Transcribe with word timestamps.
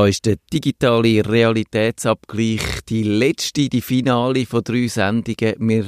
Da 0.00 0.06
ist 0.06 0.24
der 0.24 0.36
digitale 0.50 1.28
Realitätsabgleich, 1.28 2.62
die 2.88 3.02
letzte, 3.02 3.68
die 3.68 3.82
Finale 3.82 4.46
von 4.46 4.64
drei 4.64 4.86
Sendungen. 4.86 5.56
Wir 5.58 5.84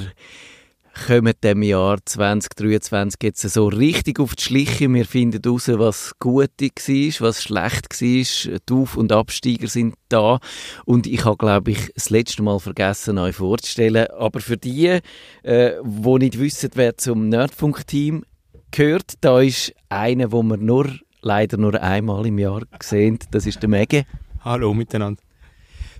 kommen 1.07 1.33
dem 1.43 1.63
Jahr 1.63 1.97
2023 2.05 3.17
jetzt 3.23 3.41
so 3.41 3.69
richtig 3.69 4.19
auf 4.19 4.35
die 4.35 4.43
Schliche. 4.43 4.93
Wir 4.93 5.05
finden 5.05 5.41
heraus, 5.43 5.67
was 5.67 6.11
gut 6.19 6.51
war, 6.61 7.27
was 7.27 7.41
schlecht 7.41 7.87
war. 7.89 8.59
Die 8.69 8.73
Auf- 8.75 8.97
und 8.97 9.11
Absteiger 9.11 9.67
sind 9.67 9.95
da. 10.09 10.37
Und 10.85 11.07
ich 11.07 11.25
habe, 11.25 11.37
glaube 11.37 11.71
ich, 11.71 11.91
das 11.95 12.11
letzte 12.11 12.43
Mal 12.43 12.59
vergessen, 12.59 13.17
euch 13.17 13.37
vorzustellen. 13.37 14.11
Aber 14.11 14.41
für 14.41 14.57
die, 14.57 14.99
äh, 15.41 15.71
die 15.83 16.19
nicht 16.19 16.37
wissen, 16.37 16.69
wer 16.75 16.95
zum 16.99 17.29
Nerdfunk-Team 17.29 18.25
gehört, 18.69 19.13
da 19.21 19.41
ist 19.41 19.73
einer, 19.89 20.31
wo 20.31 20.43
wir 20.43 20.57
nur, 20.57 20.85
leider 21.23 21.57
nur 21.57 21.81
einmal 21.81 22.25
im 22.25 22.37
Jahr 22.37 22.61
sehen. 22.81 23.19
Das 23.31 23.45
ist 23.45 23.61
der 23.61 23.69
Mege. 23.69 24.05
Hallo 24.41 24.73
miteinander. 24.73 25.21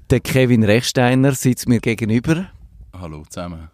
Der 0.09 0.19
Kevin 0.19 0.63
Rechsteiner 0.63 1.33
sitzt 1.33 1.67
mir 1.67 1.79
gegenüber. 1.79 2.49
Hallo 2.93 3.23
zusammen. 3.29 3.69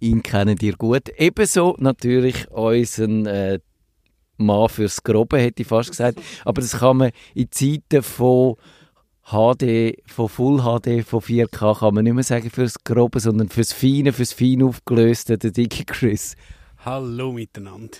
Ihn 0.00 0.22
kennen 0.22 0.58
ihr 0.60 0.76
gut. 0.76 1.08
Ebenso 1.16 1.76
natürlich 1.78 2.50
unseren 2.50 3.26
äh, 3.26 3.58
Mann 4.36 4.68
fürs 4.68 5.02
Grobe, 5.02 5.38
hätte 5.38 5.62
ich 5.62 5.68
fast 5.68 5.90
gesagt. 5.90 6.20
Aber 6.44 6.60
das 6.60 6.78
kann 6.78 6.98
man 6.98 7.10
in 7.34 7.50
Zeiten 7.50 8.02
von 8.02 8.56
HD, 9.24 10.02
von 10.06 10.28
Full 10.28 10.58
HD, 10.58 11.06
von 11.06 11.20
4K, 11.20 11.78
kann 11.78 11.94
man 11.94 12.04
nicht 12.04 12.14
mehr 12.14 12.24
sagen 12.24 12.50
fürs 12.50 12.82
Grobe, 12.84 13.20
sondern 13.20 13.48
fürs 13.48 13.72
Feine, 13.72 14.12
fürs 14.12 14.32
fein 14.32 14.62
aufgelöste, 14.62 15.38
der 15.38 15.52
dicke 15.52 15.84
Chris. 15.84 16.36
Hallo 16.84 17.32
miteinander. 17.32 17.98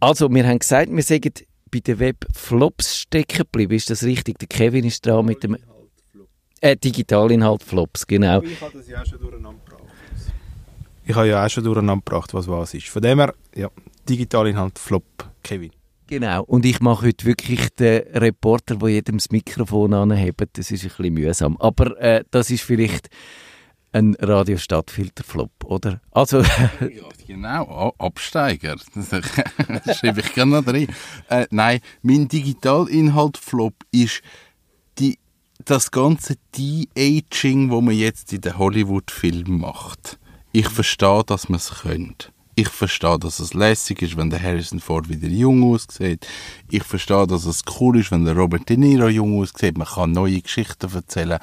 Also, 0.00 0.30
wir 0.30 0.46
haben 0.46 0.58
gesagt, 0.58 0.90
wir 0.90 1.02
sagen 1.02 1.32
bei 1.70 1.80
den 1.80 1.98
Web-Flops 1.98 2.98
stecken 2.98 3.38
geblieben. 3.38 3.74
Ist 3.74 3.90
das 3.90 4.02
richtig? 4.02 4.38
Der 4.38 4.48
Kevin 4.48 4.84
ist 4.84 5.04
dran 5.04 5.26
mit 5.26 5.42
dem... 5.42 5.56
Äh, 6.60 6.76
Digitalinhalt 6.76 7.62
Flops, 7.62 8.06
genau. 8.06 8.42
Ich 8.42 8.60
habe 8.60 8.78
das 8.78 8.88
ja 8.88 9.02
auch 9.02 9.06
schon 9.06 9.20
durcheinander 9.20 9.60
gebracht. 9.64 9.82
Ich 11.04 11.14
habe 11.14 11.28
ja 11.28 11.44
auch 11.44 11.50
schon 11.50 11.64
durcheinander 11.64 12.02
gebracht, 12.02 12.34
was 12.34 12.48
was 12.48 12.74
ist. 12.74 12.88
Von 12.88 13.02
dem 13.02 13.18
her, 13.18 13.34
ja, 13.54 13.70
Digitalinhalt 14.08 14.78
Flop, 14.78 15.04
Kevin. 15.42 15.70
Genau. 16.06 16.44
Und 16.44 16.64
ich 16.64 16.80
mache 16.80 17.06
heute 17.06 17.26
wirklich 17.26 17.68
den 17.70 18.02
Reporter, 18.14 18.76
der 18.76 18.88
jedem 18.88 19.18
das 19.18 19.30
Mikrofon 19.30 19.92
anhebt. 19.92 20.48
Das 20.54 20.70
ist 20.70 20.84
ein 20.84 20.88
bisschen 20.88 21.14
mühsam. 21.14 21.56
Aber 21.58 22.00
äh, 22.00 22.24
das 22.30 22.50
ist 22.50 22.62
vielleicht 22.62 23.10
ein 23.96 24.14
Radio-Stadtfilter-Flop, 24.20 25.64
oder? 25.64 26.00
Also, 26.10 26.42
Ja, 26.80 27.08
genau, 27.26 27.94
Absteiger. 27.98 28.76
Das 29.84 29.98
schreibe 29.98 30.20
ich 30.20 30.32
gerne 30.34 30.60
noch 30.60 30.66
rein. 30.66 30.88
Äh, 31.28 31.46
nein, 31.50 31.80
mein 32.02 32.28
Digitalinhalt-Flop 32.28 33.74
ist 33.90 34.20
die, 34.98 35.18
das 35.64 35.90
ganze 35.90 36.36
De-Aging, 36.56 37.70
wo 37.70 37.80
man 37.80 37.94
jetzt 37.94 38.32
in 38.32 38.42
den 38.42 38.58
Hollywood-Filmen 38.58 39.60
macht. 39.60 40.18
Ich 40.52 40.68
verstehe, 40.68 41.22
dass 41.26 41.48
man 41.48 41.56
es 41.56 41.82
könnte. 41.82 42.28
Ich 42.54 42.68
verstehe, 42.68 43.18
dass 43.18 43.38
es 43.38 43.54
lässig 43.54 44.00
ist, 44.02 44.16
wenn 44.16 44.30
der 44.30 44.42
Harrison 44.42 44.80
Ford 44.80 45.08
wieder 45.08 45.28
jung 45.28 45.62
aussieht. 45.74 46.26
Ich 46.70 46.84
verstehe, 46.84 47.26
dass 47.26 47.44
es 47.44 47.62
cool 47.80 47.98
ist, 47.98 48.10
wenn 48.10 48.24
der 48.24 48.34
Robert 48.34 48.68
De 48.68 48.76
Niro 48.76 49.08
jung 49.08 49.40
aussieht. 49.40 49.76
Man 49.76 49.86
kann 49.86 50.12
neue 50.12 50.40
Geschichten 50.40 50.90
erzählen. 50.94 51.38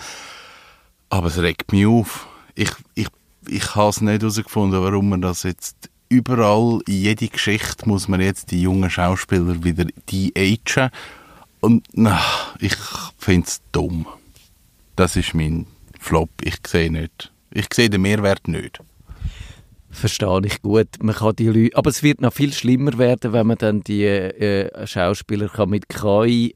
Aber 1.10 1.28
es 1.28 1.38
regt 1.38 1.72
mich 1.72 1.86
auf. 1.86 2.28
Ich, 2.56 2.72
ich, 2.96 3.08
ich 3.48 3.76
habe 3.76 3.90
es 3.90 4.02
nicht 4.02 4.22
herausgefunden, 4.22 4.82
warum 4.82 5.10
man 5.10 5.22
das 5.22 5.44
jetzt 5.44 5.90
überall, 6.10 6.80
in 6.88 6.94
jede 6.94 7.28
Geschichte 7.28 7.88
muss 7.88 8.08
man 8.08 8.22
jetzt 8.22 8.52
die 8.52 8.62
jungen 8.62 8.90
Schauspieler 8.90 9.64
wieder 9.64 9.86
de-agen. 10.12 10.90
Und 11.60 11.86
na, 11.94 12.22
ich 12.60 12.76
finde 13.18 13.48
es 13.48 13.62
dumm. 13.72 14.06
Das 14.96 15.16
ist 15.16 15.34
mein 15.34 15.66
Flop. 16.00 16.30
Ich 16.42 16.56
sehe 16.68 16.92
nicht. 16.92 17.32
Ich 17.52 17.68
sehe 17.74 17.90
den 17.90 18.02
Mehrwert 18.02 18.48
nicht. 18.48 18.80
verstehe 19.90 20.42
ich 20.46 20.62
gut. 20.62 20.88
Man 21.02 21.16
kann 21.16 21.36
die 21.36 21.48
Leute, 21.48 21.78
aber 21.78 21.90
es 21.90 22.04
wird 22.04 22.22
noch 22.22 22.34
viel 22.34 22.54
schlimmer 22.54 22.98
werden, 22.98 23.34
wenn 23.34 23.48
man 23.48 23.58
dann 23.58 23.82
die 23.82 24.04
äh, 24.04 24.86
Schauspieler 24.86 25.48
kann 25.48 25.70
mit 25.70 25.88
KI 25.88 26.56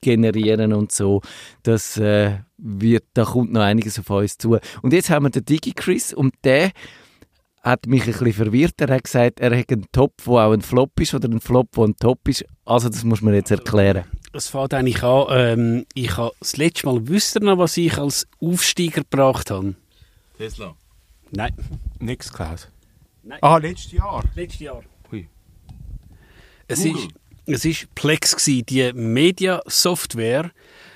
generieren 0.00 0.72
und 0.72 0.92
so. 0.92 1.22
Das 1.62 1.96
äh, 1.96 2.38
wird, 2.58 3.04
da 3.14 3.24
kommt 3.24 3.52
noch 3.52 3.62
einiges 3.62 3.98
auf 3.98 4.10
uns 4.10 4.38
zu. 4.38 4.58
Und 4.82 4.92
jetzt 4.92 5.10
haben 5.10 5.24
wir 5.24 5.30
den 5.30 5.44
DigiChris 5.44 6.14
und 6.14 6.34
der 6.44 6.72
hat 7.62 7.86
mich 7.86 8.02
ein 8.02 8.12
bisschen 8.12 8.32
verwirrt. 8.32 8.80
Er 8.80 8.94
hat 8.94 9.04
gesagt, 9.04 9.40
er 9.40 9.58
hat 9.58 9.72
einen 9.72 9.86
Top, 9.90 10.12
der 10.24 10.32
auch 10.32 10.52
ein 10.52 10.62
Flop 10.62 10.98
ist 11.00 11.14
oder 11.14 11.28
einen 11.28 11.40
Flop, 11.40 11.72
der 11.72 11.84
ein 11.84 11.96
Top 11.96 12.28
ist. 12.28 12.44
Also 12.64 12.88
das 12.88 13.02
muss 13.02 13.22
man 13.22 13.34
jetzt 13.34 13.50
erklären. 13.50 14.04
Es 14.32 14.48
fängt 14.48 14.74
eigentlich 14.74 15.02
an, 15.02 15.26
ähm, 15.30 15.86
ich 15.94 16.16
habe 16.16 16.32
das 16.38 16.56
letzte 16.56 16.86
Mal, 16.86 17.08
wisst 17.08 17.36
ihr 17.36 17.42
noch, 17.42 17.58
was 17.58 17.76
ich 17.76 17.96
als 17.98 18.28
Aufsteiger 18.40 19.02
gebracht 19.02 19.50
habe? 19.50 19.74
Tesla. 20.36 20.74
Nein. 21.30 21.52
Nichts 21.98 22.32
Klaus. 22.32 22.68
Nein. 23.22 23.38
Ah, 23.40 23.56
letztes 23.56 23.92
Jahr. 23.92 24.22
Letztes 24.34 24.60
Jahr. 24.60 24.82
Hui. 25.10 25.28
Es 26.68 26.84
Google. 26.84 27.02
ist, 27.02 27.08
es 27.46 27.64
ist 27.64 27.94
Plex 27.94 28.36
gewesen, 28.36 28.66
die 28.66 28.92
Media-Software. 28.92 30.50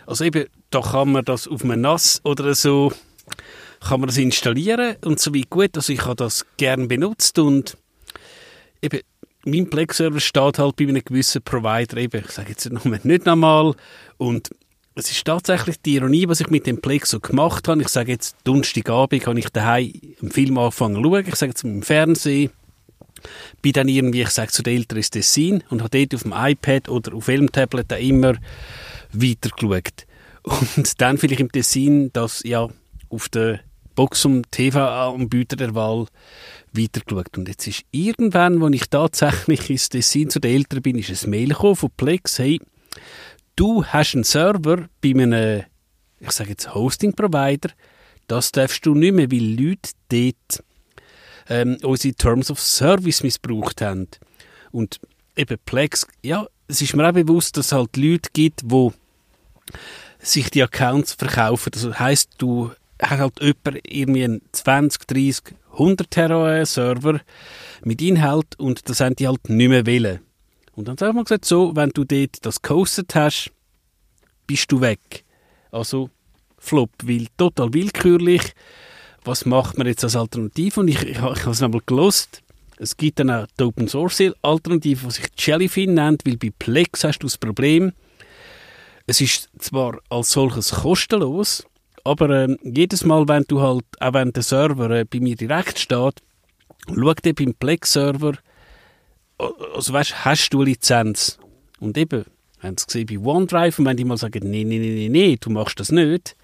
Also 0.07 0.25
eben, 0.25 0.47
da 0.71 0.81
kann 0.81 1.13
man 1.13 1.25
das 1.25 1.47
auf 1.47 1.65
einem 1.65 1.81
NAS 1.81 2.21
oder 2.25 2.55
so, 2.55 2.93
kann 3.81 4.01
man 4.01 4.09
das 4.09 4.19
installieren 4.19 4.97
und 5.05 5.21
so 5.21 5.33
wie 5.33 5.47
gut. 5.49 5.77
Also 5.77 5.93
ich 5.93 6.05
habe 6.05 6.17
das 6.17 6.45
gern 6.57 6.89
benutzt 6.89 7.39
und 7.39 7.77
eben, 8.83 9.01
mein 9.45 9.71
Plex-Server 9.71 10.21
steht 10.21 10.59
halt 10.59 10.77
bei 10.77 10.85
einem 10.85 11.03
gewissen 11.03 11.43
Provider 11.43 11.97
eben, 11.97 12.23
ich 12.25 12.31
sage 12.31 12.51
jetzt 12.51 12.71
noch 12.71 12.85
nicht 12.85 13.27
nochmal 13.27 13.75
und 14.19 14.51
es 14.97 15.11
ist 15.11 15.25
tatsächlich 15.25 15.81
die 15.81 15.95
Ironie, 15.95 16.29
was 16.29 16.41
ich 16.41 16.51
mit 16.51 16.67
dem 16.67 16.81
Plex 16.81 17.11
so 17.11 17.21
gemacht 17.21 17.69
habe. 17.69 17.81
Ich 17.81 17.89
sage 17.89 18.13
jetzt, 18.13 18.37
Donnerstagabend 18.45 19.27
habe 19.27 19.39
ich 19.39 19.49
daheim 19.49 19.93
einen 20.21 20.31
Film 20.31 20.59
angefangen 20.59 20.97
zu 20.97 21.03
schauen. 21.03 21.25
Ich 21.27 21.37
sage 21.37 21.51
jetzt 21.51 21.65
im 21.65 21.83
Fernsehen, 21.83 22.51
bin 23.63 23.73
dann 23.73 23.89
irgendwie, 23.89 24.23
ich 24.23 24.31
sage 24.31 24.53
zu 24.53 24.63
den 24.63 24.77
Eltern 24.77 24.99
ins 24.99 25.11
Tessin 25.11 25.65
und 25.71 25.83
habe 25.83 25.99
dort 25.99 26.15
auf 26.15 26.23
dem 26.23 26.35
iPad 26.35 26.89
oder 26.89 27.15
auf 27.15 27.29
welchem 27.29 27.53
Tablet 27.53 27.91
dann 27.91 28.01
immer 28.01 28.35
weitergeschaut. 29.13 30.07
Und 30.43 31.01
dann 31.01 31.19
vielleicht 31.19 31.41
im 31.41 31.53
Tessin 31.53 32.11
das 32.13 32.43
ja 32.45 32.69
auf 33.09 33.29
der 33.29 33.61
Box 33.95 34.25
um 34.25 34.49
TV-Anbieter 34.51 35.57
der 35.57 35.75
Wahl 35.75 36.07
weitergeschaut. 36.73 37.37
Und 37.37 37.49
jetzt 37.49 37.67
ist 37.67 37.85
irgendwann, 37.91 38.63
als 38.63 38.75
ich 38.75 38.89
tatsächlich 38.89 39.69
ins 39.71 39.89
Tessin 39.89 40.31
zu 40.31 40.41
den 40.41 40.57
Eltern 40.57 40.83
bin, 40.83 40.99
ist 40.99 41.25
ein 41.25 41.31
Mail 41.31 41.49
gekommen 41.49 41.77
von 41.77 41.91
Plex, 41.97 42.39
hey, 42.39 42.61
du 43.57 43.85
hast 43.85 44.15
einen 44.15 44.25
Server 44.25 44.89
bei 45.03 45.11
einem, 45.11 45.65
ich 46.21 46.31
sage 46.31 46.51
jetzt 46.51 46.75
Hosting-Provider, 46.75 47.71
das 48.27 48.53
darfst 48.53 48.87
du 48.87 48.95
nicht 48.95 49.13
mehr, 49.13 49.31
weil 49.31 49.61
Leute 49.61 49.91
dort 50.09 50.65
ähm, 51.51 51.77
unsere 51.83 52.15
Terms 52.15 52.51
of 52.51 52.59
Service 52.61 53.23
missbraucht 53.23 53.83
haben. 53.83 54.09
Und 54.73 55.01
eben 55.37 55.59
Plex, 55.67 56.07
ja, 56.23 56.47
es 56.69 56.81
ist 56.81 56.95
mir 56.95 57.07
auch 57.07 57.13
bewusst, 57.13 57.57
dass 57.57 57.67
es 57.67 57.73
halt 57.73 57.97
Leute 57.97 58.31
gibt, 58.33 58.63
wo 58.65 58.95
sich 60.21 60.51
die 60.51 60.63
Accounts 60.63 61.13
verkaufen. 61.15 61.73
Das 61.73 61.99
heisst, 61.99 62.31
du 62.39 62.71
hast 63.03 63.19
halt 63.19 63.41
jemand 63.41 63.87
irgendwie 63.87 64.25
einen 64.25 64.43
20, 64.53 65.07
30, 65.07 65.55
100 65.73 66.11
Terabyte 66.11 66.67
Server 66.67 67.21
mit 67.85 68.01
Inhalt 68.01 68.59
und 68.59 68.89
das 68.89 69.01
haben 69.01 69.17
die 69.17 69.27
halt 69.27 69.49
nicht 69.49 69.69
mehr 69.69 69.87
wollen. 69.87 70.21
Und 70.75 70.89
dann 70.89 70.97
haben 70.97 71.17
wir 71.17 71.25
gesagt, 71.25 71.45
so, 71.45 71.75
wenn 71.75 71.91
du 71.91 72.05
dort 72.05 72.45
das 72.45 72.63
gehostet 72.63 73.15
hast, 73.15 73.51
bist 74.47 74.71
du 74.71 74.81
weg. 74.81 75.25
Also 75.71 76.11
Flop, 76.59 76.91
weil 77.03 77.27
total 77.37 77.73
willkürlich. 77.73 78.55
Was 79.25 79.45
macht 79.45 79.77
man 79.79 79.87
jetzt 79.87 80.05
als 80.05 80.17
Alternative? 80.17 80.81
Und 80.81 80.89
ich, 80.89 81.03
ich, 81.03 81.11
ich 81.11 81.21
habe 81.21 81.51
es 81.51 81.61
nochmal 81.61 81.83
gelost. 81.85 82.43
Es 82.79 82.97
gibt 82.97 83.19
dann 83.19 83.31
auch 83.31 83.47
die 83.59 83.65
Open 83.65 83.89
Source 83.89 84.23
Alternative, 84.41 85.07
die 85.07 85.13
sich 85.13 85.27
Jellyfin 85.37 85.95
nennt, 85.95 86.25
weil 86.27 86.39
bei 86.39 86.51
Plex 86.59 87.05
hast 87.05 87.19
du 87.19 87.27
das 87.27 87.37
Problem, 87.37 87.93
es 89.07 89.21
ist 89.21 89.51
zwar 89.59 89.99
als 90.09 90.31
solches 90.31 90.71
kostenlos, 90.71 91.67
aber 92.05 92.31
ähm, 92.31 92.59
jedes 92.63 93.05
Mal, 93.05 93.29
wenn 93.29 93.45
du 93.49 93.61
halt, 93.61 93.85
auch 94.01 94.15
wenn 94.15 94.33
der 94.33 94.43
Server 94.43 94.91
äh, 94.91 95.05
bei 95.05 95.21
mir 95.21 95.37
direkt 95.37 95.79
steht, 95.79 96.23
schau 96.89 97.15
dir 97.15 97.35
beim 97.35 97.55
Plex-Server, 97.55 98.35
also 99.75 99.93
weißt, 99.93 100.25
hast 100.25 100.51
du 100.51 100.61
eine 100.61 100.71
Lizenz? 100.71 101.39
Und 101.81 101.99
eben, 101.99 102.25
haben 102.61 102.77
sie 102.79 102.87
gesehen 102.87 103.07
bei 103.07 103.19
OneDrive 103.19 103.79
und 103.79 103.87
wenn 103.87 103.97
die 103.97 104.05
mal 104.05 104.17
sagen, 104.17 104.51
nee, 104.51 104.65
nee, 104.65 104.79
nee, 104.79 104.95
nee, 104.95 105.09
nee, 105.09 105.37
du 105.41 105.51
machst 105.51 105.81
das 105.81 105.91
nicht, 105.91 106.37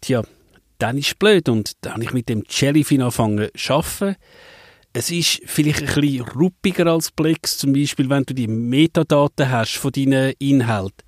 tja, 0.00 0.22
dann 0.78 0.98
ist 0.98 1.08
es 1.08 1.14
blöd. 1.14 1.48
Und 1.48 1.72
dann 1.80 1.94
habe 1.94 2.04
ich 2.04 2.12
mit 2.12 2.28
dem 2.28 2.44
Jellyfin 2.48 3.02
angefangen 3.02 3.48
zu 3.56 3.72
arbeiten. 3.74 4.16
Es 4.92 5.10
ist 5.10 5.40
vielleicht 5.46 5.82
ein 5.82 6.00
bisschen 6.00 6.28
ruppiger 6.28 6.86
als 6.86 7.10
Plex, 7.10 7.58
zum 7.58 7.72
Beispiel, 7.72 8.08
wenn 8.08 8.22
du 8.22 8.32
die 8.32 8.46
Metadaten 8.46 9.50
hast 9.50 9.76
von 9.76 9.90
deinen 9.90 10.34
Inhalten. 10.38 11.04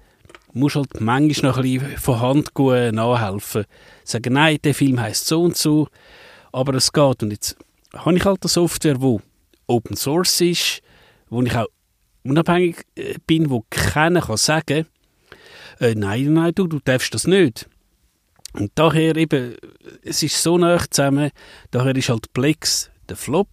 Du 0.52 0.58
musst 0.58 0.76
halt 0.76 1.00
manchmal 1.00 1.52
noch 1.52 1.58
ein 1.58 1.62
bisschen 1.62 1.96
von 1.98 2.20
Hand 2.20 2.50
nachhelfen. 2.58 3.64
Sagen, 4.02 4.32
nein, 4.32 4.58
der 4.64 4.74
Film 4.74 5.00
heisst 5.00 5.26
so 5.28 5.42
und 5.42 5.56
so, 5.56 5.88
aber 6.50 6.74
es 6.74 6.92
geht. 6.92 7.22
Und 7.22 7.30
jetzt 7.30 7.56
habe 7.94 8.16
ich 8.16 8.24
halt 8.24 8.42
eine 8.42 8.48
Software, 8.48 8.94
die 8.94 9.18
Open 9.68 9.96
Source 9.96 10.40
ist, 10.40 10.82
wo 11.28 11.42
ich 11.42 11.54
auch 11.54 11.66
unabhängig 12.24 12.84
äh, 12.96 13.14
bin, 13.26 13.50
wo 13.50 13.64
keiner 13.70 14.22
kann 14.22 14.36
sagen, 14.36 14.86
äh, 15.78 15.94
nein, 15.94 16.32
nein, 16.32 16.52
du, 16.54 16.66
du 16.66 16.80
darfst 16.82 17.14
das 17.14 17.26
nicht. 17.26 17.68
Und 18.58 18.72
daher 18.74 19.16
eben, 19.16 19.54
es 20.02 20.22
ist 20.22 20.42
so 20.42 20.56
nah 20.56 20.78
zusammen, 20.90 21.30
daher 21.70 21.94
ist 21.94 22.08
halt 22.08 22.32
Plex 22.32 22.90
der 23.08 23.16
Flop 23.16 23.48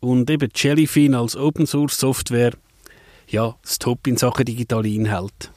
und 0.00 0.30
eben 0.30 0.50
Jellyfin 0.54 1.14
als 1.14 1.36
Open 1.36 1.66
Source 1.66 1.98
Software, 1.98 2.52
ja, 3.28 3.56
das 3.62 3.78
Top 3.78 4.06
in 4.06 4.16
Sachen 4.16 4.44
digitale 4.44 4.88
Inhalte. 4.88 5.48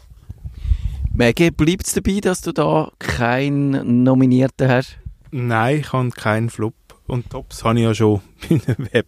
Maggie, 1.13 1.51
bleibt 1.51 1.85
es 1.85 1.93
dabei, 1.93 2.19
dass 2.21 2.41
du 2.41 2.51
da 2.51 2.91
keinen 2.97 4.03
Nominierten 4.03 4.67
hast? 4.67 4.97
Nein, 5.29 5.81
ich 5.81 5.93
habe 5.93 6.09
keinen 6.09 6.49
Flop. 6.49 6.73
Und 7.05 7.29
Tops 7.29 7.63
habe 7.63 7.79
ich 7.79 7.85
ja 7.85 7.93
schon 7.93 8.21
bei 8.49 8.75
Web, 8.93 9.07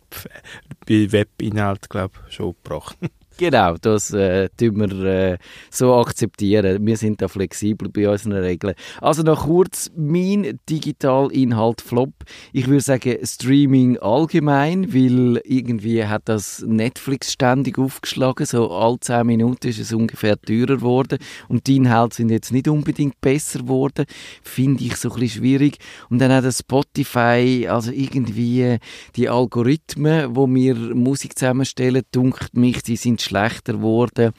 bei 0.88 1.12
Webinhalt, 1.12 1.90
glaube 1.90 2.14
schon 2.30 2.56
gebracht. 2.62 2.98
Genau, 3.44 3.76
das 3.76 4.14
äh, 4.14 4.48
tun 4.58 4.78
wir 4.78 5.04
äh, 5.04 5.38
so 5.70 5.94
akzeptieren. 5.96 6.86
Wir 6.86 6.96
sind 6.96 7.22
da 7.22 7.28
flexibel 7.28 7.90
bei 7.90 8.08
unseren 8.08 8.38
Regeln. 8.38 8.74
Also 9.02 9.22
noch 9.22 9.48
kurz 9.48 9.92
mein 9.98 10.62
Digitalinhalt 10.70 11.82
Flop. 11.82 12.14
Ich 12.54 12.68
würde 12.68 12.80
sagen 12.80 13.18
Streaming 13.22 13.98
allgemein, 13.98 14.94
weil 14.94 15.42
irgendwie 15.44 16.06
hat 16.06 16.22
das 16.30 16.64
Netflix 16.66 17.34
ständig 17.34 17.78
aufgeschlagen. 17.78 18.46
So 18.46 18.72
alle 18.72 19.02
10 19.02 19.28
Minuten 19.28 19.68
ist 19.68 19.80
es 19.80 19.92
ungefähr 19.92 20.40
teurer 20.40 20.78
geworden 20.78 21.20
und 21.50 21.68
die 21.68 21.76
Inhalte 21.76 22.16
sind 22.16 22.30
jetzt 22.30 22.54
nicht 22.54 22.70
unbedingt 22.70 23.20
besser 23.20 23.60
geworden. 23.60 24.06
Finde 24.42 24.86
ich 24.86 24.96
so 24.96 25.10
ein 25.10 25.20
bisschen 25.20 25.42
schwierig. 25.42 25.80
Und 26.10 26.20
dann 26.20 26.32
auch 26.32 26.50
Spotify, 26.50 27.68
also 27.70 27.92
irgendwie 27.92 28.78
die 29.18 29.28
Algorithmen, 29.28 30.34
wo 30.34 30.48
wir 30.48 30.76
Musik 30.76 31.38
zusammenstellen, 31.38 32.04
dunkt 32.14 32.56
mich, 32.56 32.84
die 32.84 32.96
sind 32.96 33.22
schlechter 33.34 33.74
geworden. 33.74 34.32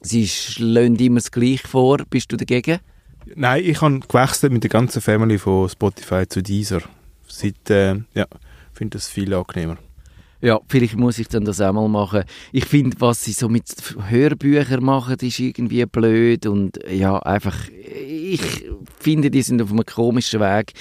Sie 0.00 0.28
schlagen 0.28 0.96
immer 0.96 1.16
das 1.16 1.30
Gleiche 1.30 1.66
vor. 1.66 1.98
Bist 2.08 2.30
du 2.30 2.36
dagegen? 2.36 2.78
Nein, 3.34 3.64
ich 3.64 3.80
habe 3.80 4.00
gewechselt 4.00 4.52
mit 4.52 4.62
der 4.62 4.70
ganzen 4.70 5.02
Family 5.02 5.38
von 5.38 5.68
Spotify 5.68 6.26
zu 6.26 6.42
Deezer. 6.42 6.82
Seit, 7.26 7.68
äh, 7.68 7.96
ja, 8.14 8.26
finde 8.72 8.96
das 8.96 9.08
viel 9.08 9.34
angenehmer. 9.34 9.76
Ja, 10.40 10.60
vielleicht 10.68 10.96
muss 10.96 11.18
ich 11.18 11.26
dann 11.26 11.44
das 11.44 11.60
auch 11.60 11.72
mal 11.72 11.88
machen. 11.88 12.22
Ich 12.52 12.64
finde, 12.64 12.96
was 13.00 13.24
sie 13.24 13.32
so 13.32 13.48
mit 13.48 13.64
Hörbüchern 14.08 14.84
machen, 14.84 15.16
ist 15.20 15.40
irgendwie 15.40 15.84
blöd 15.84 16.46
und 16.46 16.78
ja, 16.88 17.18
einfach, 17.18 17.56
ich 17.68 18.40
finde, 19.00 19.32
die 19.32 19.42
sind 19.42 19.60
auf 19.60 19.72
einem 19.72 19.84
komischen 19.84 20.38
Weg. 20.38 20.74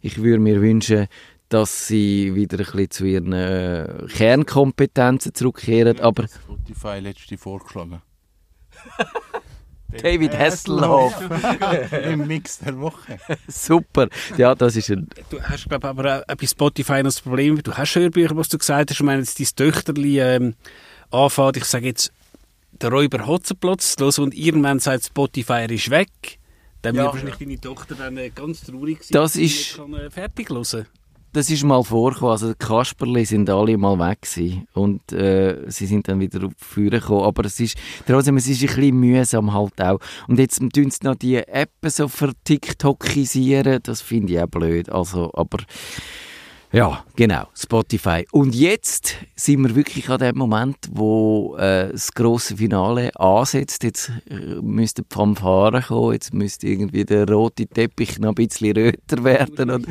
Ich 0.00 0.22
würde 0.22 0.38
mir 0.38 0.62
wünschen, 0.62 1.06
dass 1.48 1.86
sie 1.86 2.34
wieder 2.34 2.58
ein 2.58 2.64
bisschen 2.64 2.90
zu 2.90 3.04
ihren 3.04 3.32
äh, 3.32 4.06
Kernkompetenzen 4.08 5.34
zurückkehren, 5.34 6.00
aber... 6.00 6.26
Spotify 6.28 6.98
letzte 7.00 7.36
vorgeschlagen. 7.38 8.02
David 10.02 10.36
Hasselhoff. 10.36 11.14
Im 12.04 12.26
Mix 12.26 12.58
der 12.58 12.76
Woche. 12.80 13.18
Super. 13.46 14.08
Ja, 14.36 14.54
das 14.54 14.74
ist 14.74 14.90
ein... 14.90 15.08
Du 15.30 15.40
hast, 15.40 15.68
glaube 15.68 15.86
aber 15.88 16.24
auch 16.26 16.34
bei 16.34 16.46
Spotify 16.46 16.94
noch 16.94 17.04
das 17.04 17.20
Problem, 17.20 17.62
du 17.62 17.72
hast 17.72 17.94
Hörbücher, 17.94 18.36
was 18.36 18.48
du 18.48 18.58
gesagt 18.58 18.90
hast, 18.90 18.96
ich 18.98 19.02
meine, 19.04 19.20
jetzt 19.20 19.38
dein 19.38 19.46
Töchterli 19.54 20.18
ähm, 20.20 20.54
anfängt, 21.12 21.58
ich 21.58 21.64
sage 21.64 21.86
jetzt, 21.86 22.12
der 22.72 22.90
Räuber 22.90 23.24
Hotzenplotz 23.26 23.96
los 24.00 24.18
und 24.18 24.34
irgendwann 24.34 24.80
sagt 24.80 25.04
Spotify, 25.04 25.52
er 25.62 25.70
ist 25.70 25.90
weg, 25.90 26.08
dann 26.82 26.96
Ja. 26.96 27.02
wird 27.04 27.12
wahrscheinlich 27.14 27.38
deine 27.38 27.60
Tochter 27.60 27.94
dann 27.94 28.16
äh, 28.16 28.30
ganz 28.30 28.62
traurig 28.62 28.98
sein, 29.04 29.12
Das 29.12 29.36
ist- 29.36 29.76
kann, 29.76 29.94
äh, 29.94 30.10
fertig 30.10 30.50
hören 30.50 30.86
Das 31.34 31.50
ist 31.50 31.64
mal 31.64 31.82
vorgekommen, 31.82 32.30
also 32.30 32.52
die 32.52 32.58
Kasperli 32.58 33.24
sind 33.24 33.50
alle 33.50 33.76
mal 33.76 33.98
weg 33.98 34.22
gewesen. 34.22 34.68
Und 34.72 35.12
äh, 35.12 35.64
sie 35.66 35.86
sind 35.86 36.06
dann 36.06 36.20
wieder 36.20 36.46
auf 36.46 36.52
Führer 36.56 37.00
gekommen, 37.00 37.24
aber 37.24 37.46
es 37.46 37.58
ist 37.58 37.76
trotzdem, 38.06 38.36
es 38.36 38.46
ist 38.46 38.62
ein 38.62 38.68
bisschen 38.68 39.00
mühsam 39.00 39.52
halt 39.52 39.82
auch. 39.82 39.98
Und 40.28 40.38
jetzt 40.38 40.60
tun 40.60 40.92
sie 40.92 41.02
noch 41.02 41.16
die 41.16 41.38
App 41.38 41.72
so 41.86 42.06
vertiktokisieren, 42.06 43.80
das 43.82 44.00
finde 44.00 44.34
ich 44.34 44.40
auch 44.40 44.46
blöd, 44.46 44.88
also, 44.90 45.32
aber 45.34 45.58
ja, 46.74 47.04
genau, 47.14 47.46
Spotify. 47.54 48.26
Und 48.32 48.52
jetzt 48.52 49.14
sind 49.36 49.62
wir 49.62 49.76
wirklich 49.76 50.08
an 50.10 50.18
dem 50.18 50.36
Moment, 50.36 50.76
wo 50.90 51.56
äh, 51.56 51.92
das 51.92 52.12
große 52.12 52.56
Finale 52.56 53.14
ansetzt. 53.14 53.84
Jetzt 53.84 54.10
äh, 54.28 54.60
müsste 54.60 55.02
die 55.02 55.14
Fanfare 55.14 55.82
kommen, 55.82 56.14
jetzt 56.14 56.34
müsste 56.34 56.66
irgendwie 56.66 57.04
der 57.04 57.28
rote 57.28 57.68
Teppich 57.68 58.18
noch 58.18 58.30
ein 58.30 58.34
bisschen 58.34 58.76
röter 58.76 59.22
werden. 59.22 59.70
Und 59.70 59.86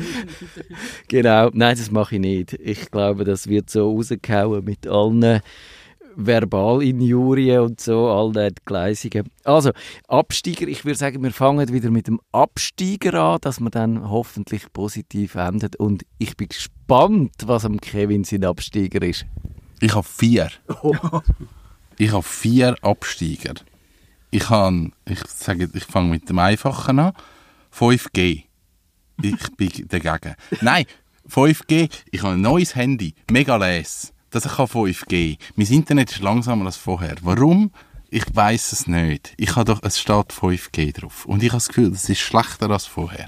genau, 1.08 1.48
nein, 1.54 1.74
das 1.74 1.90
mache 1.90 2.16
ich 2.16 2.20
nicht. 2.20 2.52
Ich 2.52 2.90
glaube, 2.90 3.24
das 3.24 3.48
wird 3.48 3.70
so 3.70 3.90
rausgehauen 3.90 4.62
mit 4.62 4.86
allen 4.86 5.40
Verbalinjurien 6.16 7.60
und 7.60 7.80
so, 7.80 8.08
all 8.08 8.32
den 8.32 8.54
Gleisungen. 8.64 9.30
Also, 9.44 9.70
Absteiger, 10.08 10.66
ich 10.68 10.84
würde 10.84 10.98
sagen, 10.98 11.22
wir 11.22 11.32
fangen 11.32 11.72
wieder 11.72 11.90
mit 11.90 12.06
dem 12.06 12.20
Absteiger 12.32 13.14
an, 13.14 13.38
dass 13.40 13.60
man 13.60 13.70
dann 13.70 14.10
hoffentlich 14.10 14.72
positiv 14.72 15.34
endet. 15.34 15.76
Und 15.76 16.04
ich 16.18 16.36
bin 16.36 16.48
gespannt, 16.48 17.34
was 17.44 17.64
am 17.64 17.80
Kevin 17.80 18.24
sein 18.24 18.44
Absteiger 18.44 19.02
ist. 19.02 19.26
Ich 19.80 19.94
habe 19.94 20.06
vier. 20.06 20.50
Ich 21.98 22.12
habe 22.12 22.22
vier 22.22 22.76
Absteiger. 22.82 23.54
Ich 24.30 24.50
ich 25.04 25.20
ich 25.74 25.84
fange 25.84 26.10
mit 26.10 26.28
dem 26.28 26.38
Einfachen 26.38 26.98
an. 26.98 27.12
5G. 27.72 28.44
Ich 29.22 29.56
bin 29.56 29.88
dagegen. 29.88 30.34
Nein, 30.60 30.86
5G. 31.28 31.90
Ich 32.10 32.22
habe 32.22 32.34
ein 32.34 32.40
neues 32.40 32.74
Handy. 32.74 33.14
Mega 33.30 33.56
les. 33.56 34.13
Das 34.34 34.56
kann 34.56 34.66
5G. 34.66 35.38
Mein 35.54 35.66
Internet 35.68 36.10
ist 36.10 36.20
langsamer 36.20 36.66
als 36.66 36.76
vorher. 36.76 37.14
Warum? 37.22 37.70
Ich 38.10 38.24
weiß 38.32 38.72
es 38.72 38.86
nicht. 38.86 39.32
Ich 39.36 39.54
habe 39.56 39.64
doch, 39.64 39.80
es 39.82 39.98
steht 40.00 40.32
5G 40.32 40.92
drauf. 41.00 41.24
Und 41.26 41.42
ich 41.42 41.50
habe 41.50 41.56
das 41.56 41.68
Gefühl, 41.68 41.90
das 41.90 42.08
ist 42.08 42.18
schlechter 42.20 42.68
als 42.70 42.86
vorher. 42.86 43.26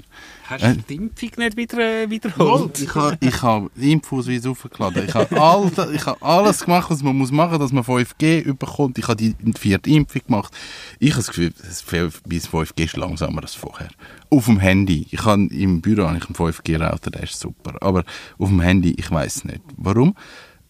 Hast 0.49 0.63
Äh. 0.63 0.75
du 0.75 0.81
die 0.87 0.95
Impfung 0.95 1.29
nicht 1.37 1.57
wieder, 1.57 1.79
äh, 2.03 2.09
wiederholt? 2.09 2.79
Ich 2.79 2.95
habe 2.95 3.17
ich 3.19 3.41
ha 3.41 3.67
Infosausweis 3.75 4.45
aufgeladen. 4.45 5.05
Ich 5.07 5.13
habe 5.13 5.41
all, 5.41 5.71
ich 5.93 6.05
ha 6.05 6.15
alles 6.21 6.63
gemacht, 6.63 6.89
was 6.89 7.03
man 7.03 7.17
muss 7.17 7.31
machen 7.31 7.59
dass 7.59 7.73
man 7.73 7.83
5G 7.83 8.39
überkommt. 8.41 8.97
Ich 8.97 9.07
habe 9.07 9.15
die 9.17 9.33
vierte 9.59 9.89
Impfung 9.89 10.21
gemacht. 10.25 10.53
Ich 10.99 11.11
habe 11.11 11.19
das 11.19 11.27
Gefühl, 11.27 11.53
das 11.57 11.81
5 11.81 12.23
bis 12.23 12.47
5G 12.47 12.83
ist 12.85 12.95
langsamer 12.97 13.41
als 13.41 13.55
vorher. 13.55 13.89
Auf 14.29 14.45
dem 14.45 14.59
Handy. 14.59 15.07
Ich 15.11 15.23
habe 15.25 15.47
im 15.51 15.81
Büro 15.81 16.07
habe 16.07 16.17
ich 16.17 16.25
einen 16.25 16.35
5G-Router, 16.35 17.11
der 17.11 17.23
ist 17.23 17.39
super. 17.39 17.75
Aber 17.81 18.03
auf 18.37 18.47
dem 18.49 18.61
Handy, 18.61 18.93
ich 18.97 19.09
weiß 19.11 19.43
nicht. 19.45 19.61
Warum? 19.75 20.15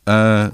Äh, 0.08 0.52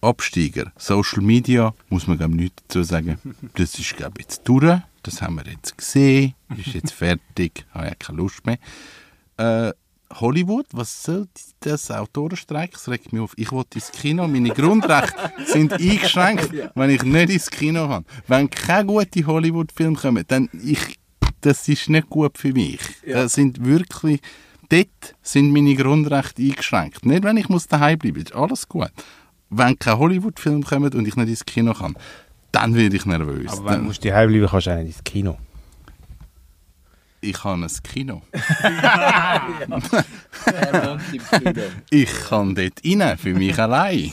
Absteiger. 0.00 0.72
Social 0.76 1.22
Media, 1.22 1.74
muss 1.88 2.06
man 2.06 2.18
glaube 2.18 2.36
nichts 2.36 2.62
dazu 2.68 2.82
sagen. 2.82 3.18
Das 3.54 3.78
ist 3.78 3.96
glaube 3.96 4.20
jetzt 4.20 4.42
durch. 4.44 4.80
Das 5.02 5.22
haben 5.22 5.36
wir 5.36 5.46
jetzt 5.50 5.76
gesehen. 5.76 6.34
Ist 6.56 6.74
jetzt 6.74 6.92
fertig. 6.92 7.66
Habe 7.74 7.86
ja 7.86 7.94
keine 7.94 8.18
Lust 8.18 8.46
mehr. 8.46 8.58
Äh, 9.36 9.72
Hollywood, 10.14 10.66
was 10.72 11.02
soll 11.02 11.28
das 11.60 11.90
Autorenstreik? 11.90 12.72
Das 12.72 12.88
regt 12.88 13.12
mich 13.12 13.20
auf. 13.20 13.32
Ich 13.36 13.52
will 13.52 13.64
ins 13.74 13.92
Kino. 13.92 14.26
Meine 14.26 14.50
Grundrechte 14.50 15.32
sind 15.44 15.72
eingeschränkt, 15.74 16.50
wenn 16.74 16.90
ich 16.90 17.02
nicht 17.02 17.30
ins 17.30 17.50
Kino 17.50 17.88
kann. 17.88 18.06
Wenn 18.26 18.48
keine 18.48 18.86
guten 18.86 19.26
Hollywood-Filme 19.26 19.96
kommen, 19.96 20.24
dann 20.26 20.48
ich, 20.64 20.98
das 21.42 21.68
ist 21.68 21.90
nicht 21.90 22.08
gut 22.08 22.38
für 22.38 22.52
mich. 22.52 22.80
Das 23.06 23.34
sind 23.34 23.64
wirklich, 23.64 24.20
dort 24.68 25.14
sind 25.22 25.52
meine 25.52 25.74
Grundrechte 25.74 26.42
eingeschränkt. 26.42 27.04
Nicht, 27.06 27.22
wenn 27.24 27.36
ich 27.36 27.48
muss 27.48 27.66
daheim 27.68 27.98
bleiben, 27.98 28.20
ist 28.22 28.34
alles 28.34 28.68
gut. 28.68 28.90
Wenn 29.50 29.78
keine 29.78 29.98
Hollywood-Filme 29.98 30.62
kommen 30.64 30.92
und 30.92 31.08
ich 31.08 31.16
nicht 31.16 31.28
ins 31.28 31.44
Kino 31.46 31.72
kann, 31.74 31.96
dann 32.52 32.74
werde 32.74 32.96
ich 32.96 33.06
nervös. 33.06 33.50
Aber 33.52 33.58
wenn 33.64 33.66
Dann- 33.72 33.80
du 33.80 33.84
musst 33.86 34.04
daheim 34.04 34.28
bleiben 34.30 34.46
kannst 34.48 34.66
du 34.66 34.70
auch 34.72 34.76
nicht 34.76 34.86
ins 34.96 35.04
Kino. 35.04 35.38
ich 37.20 37.42
habe 37.44 37.62
ein 37.64 37.70
Kino. 37.82 38.22
Ich 41.90 42.10
kann 42.28 42.54
dort 42.54 42.80
rein, 42.84 43.18
für 43.18 43.34
mich 43.34 43.58
allein. 43.58 44.12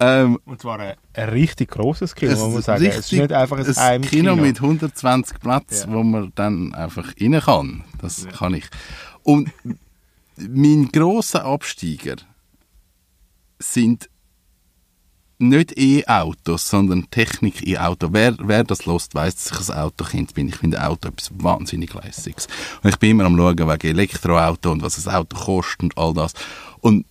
Ähm, 0.00 0.38
Und 0.46 0.60
zwar 0.62 0.80
ein, 0.80 0.94
ein 1.12 1.28
richtig 1.28 1.70
grosses 1.70 2.14
Kino, 2.14 2.32
muss 2.32 2.54
man 2.54 2.62
sagen. 2.62 2.86
Es 2.86 2.98
ist 2.98 3.12
nicht 3.12 3.32
einfach 3.32 3.58
ein, 3.58 3.66
ein 3.66 3.76
Heimkino. 3.76 4.32
Kino 4.32 4.36
mit 4.36 4.56
120 4.60 5.38
Plätzen, 5.40 5.90
Ja. 5.90 5.96
wo 5.96 6.02
man 6.02 6.32
dann 6.34 6.74
einfach 6.74 7.12
rein 7.20 7.40
kann. 7.40 7.84
Das 8.00 8.26
kann 8.28 8.54
ich. 8.54 8.64
Und 9.22 9.50
mein 10.36 10.88
grosser 10.90 11.44
Absteiger 11.44 12.16
sind 13.58 14.08
nicht 15.38 15.76
E-Autos, 15.78 16.68
sondern 16.68 17.10
Technik 17.10 17.62
in 17.66 17.78
Auto. 17.78 18.08
Wer, 18.12 18.36
wer 18.40 18.62
das 18.64 18.84
lässt, 18.84 19.14
weiss, 19.14 19.36
dass 19.36 19.68
ich 19.68 19.70
ein 19.74 19.80
Autokind 19.80 20.34
bin. 20.34 20.48
Ich 20.48 20.56
finde 20.56 20.86
Auto 20.86 21.08
etwas 21.08 21.30
wahnsinnig 21.34 21.94
Lässiges. 21.94 22.46
Und 22.82 22.90
ich 22.90 22.98
bin 22.98 23.12
immer 23.12 23.24
am 23.24 23.36
schauen 23.36 23.56
wegen 23.58 23.86
Elektroauto 23.86 24.70
und 24.72 24.82
was 24.82 25.06
ein 25.06 25.14
Auto 25.14 25.36
kostet 25.36 25.82
und 25.82 25.98
all 25.98 26.12
das. 26.12 26.32
Und 26.80 27.06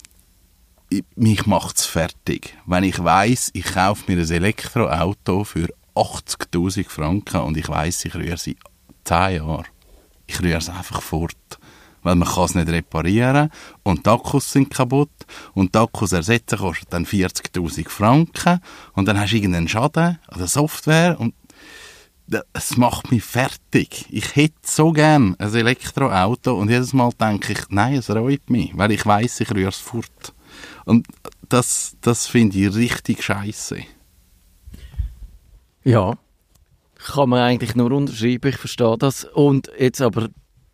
mich 1.15 1.46
macht's 1.46 1.86
fertig. 1.86 2.58
Wenn 2.65 2.84
ich 2.84 3.01
weiß, 3.01 3.51
ich 3.53 3.65
kaufe 3.65 4.12
mir 4.12 4.22
ein 4.22 4.29
Elektroauto 4.29 5.43
für 5.43 5.67
80.000 5.96 6.89
Franken 6.89 7.41
und 7.41 7.58
ich 7.58 7.67
weiß, 7.67 8.05
ich 8.05 8.15
rühre 8.15 8.38
sie 8.38 8.58
10 9.03 9.36
Jahre. 9.36 9.65
Ich 10.27 10.41
rühre 10.41 10.58
es 10.58 10.69
einfach 10.69 11.01
fort. 11.01 11.36
Weil 12.01 12.15
man 12.15 12.29
kann 12.29 12.46
es 12.46 12.55
nicht 12.55 12.69
reparieren 12.69 13.51
und 13.84 14.05
die 14.05 14.10
Akkus 14.10 14.53
sind 14.53 14.74
kaputt 14.74 15.12
und 15.53 15.75
die 15.75 15.79
Akkus 15.79 16.13
ersetzen 16.13 16.58
kostet 16.58 16.93
dann 16.93 17.05
40.000 17.05 17.89
Franken 17.89 18.62
und 18.93 19.05
dann 19.05 19.19
hast 19.19 19.31
du 19.31 19.36
irgendeinen 19.36 19.67
Schaden 19.67 20.17
an 20.27 20.38
der 20.38 20.48
Software 20.48 21.19
und 21.19 21.34
es 22.53 22.77
macht 22.77 23.12
mich 23.12 23.24
fertig. 23.24 24.05
Ich 24.12 24.36
hätte 24.36 24.55
so 24.63 24.91
gern 24.91 25.36
ein 25.39 25.53
Elektroauto 25.53 26.58
und 26.58 26.69
jedes 26.69 26.93
Mal 26.93 27.12
denke 27.19 27.53
ich, 27.53 27.60
nein, 27.69 27.96
es 27.96 28.10
reut 28.10 28.50
mich, 28.50 28.72
weil 28.77 28.91
ich 28.91 29.05
weiß, 29.05 29.41
ich 29.41 29.51
rühre 29.51 29.69
es 29.69 29.77
fort. 29.77 30.34
Und 30.89 31.05
das, 31.48 31.98
das 32.01 32.25
finde 32.25 32.58
ich 32.58 32.75
richtig 32.75 33.24
scheiße. 33.24 33.77
Ja, 35.84 36.17
kann 36.96 37.29
man 37.29 37.41
eigentlich 37.41 37.75
nur 37.75 37.91
unterschreiben, 37.91 38.50
ich 38.50 38.58
verstehe 38.58 38.98
das. 38.98 39.24
Und 39.24 39.69
jetzt 39.77 40.01
aber, 40.01 40.29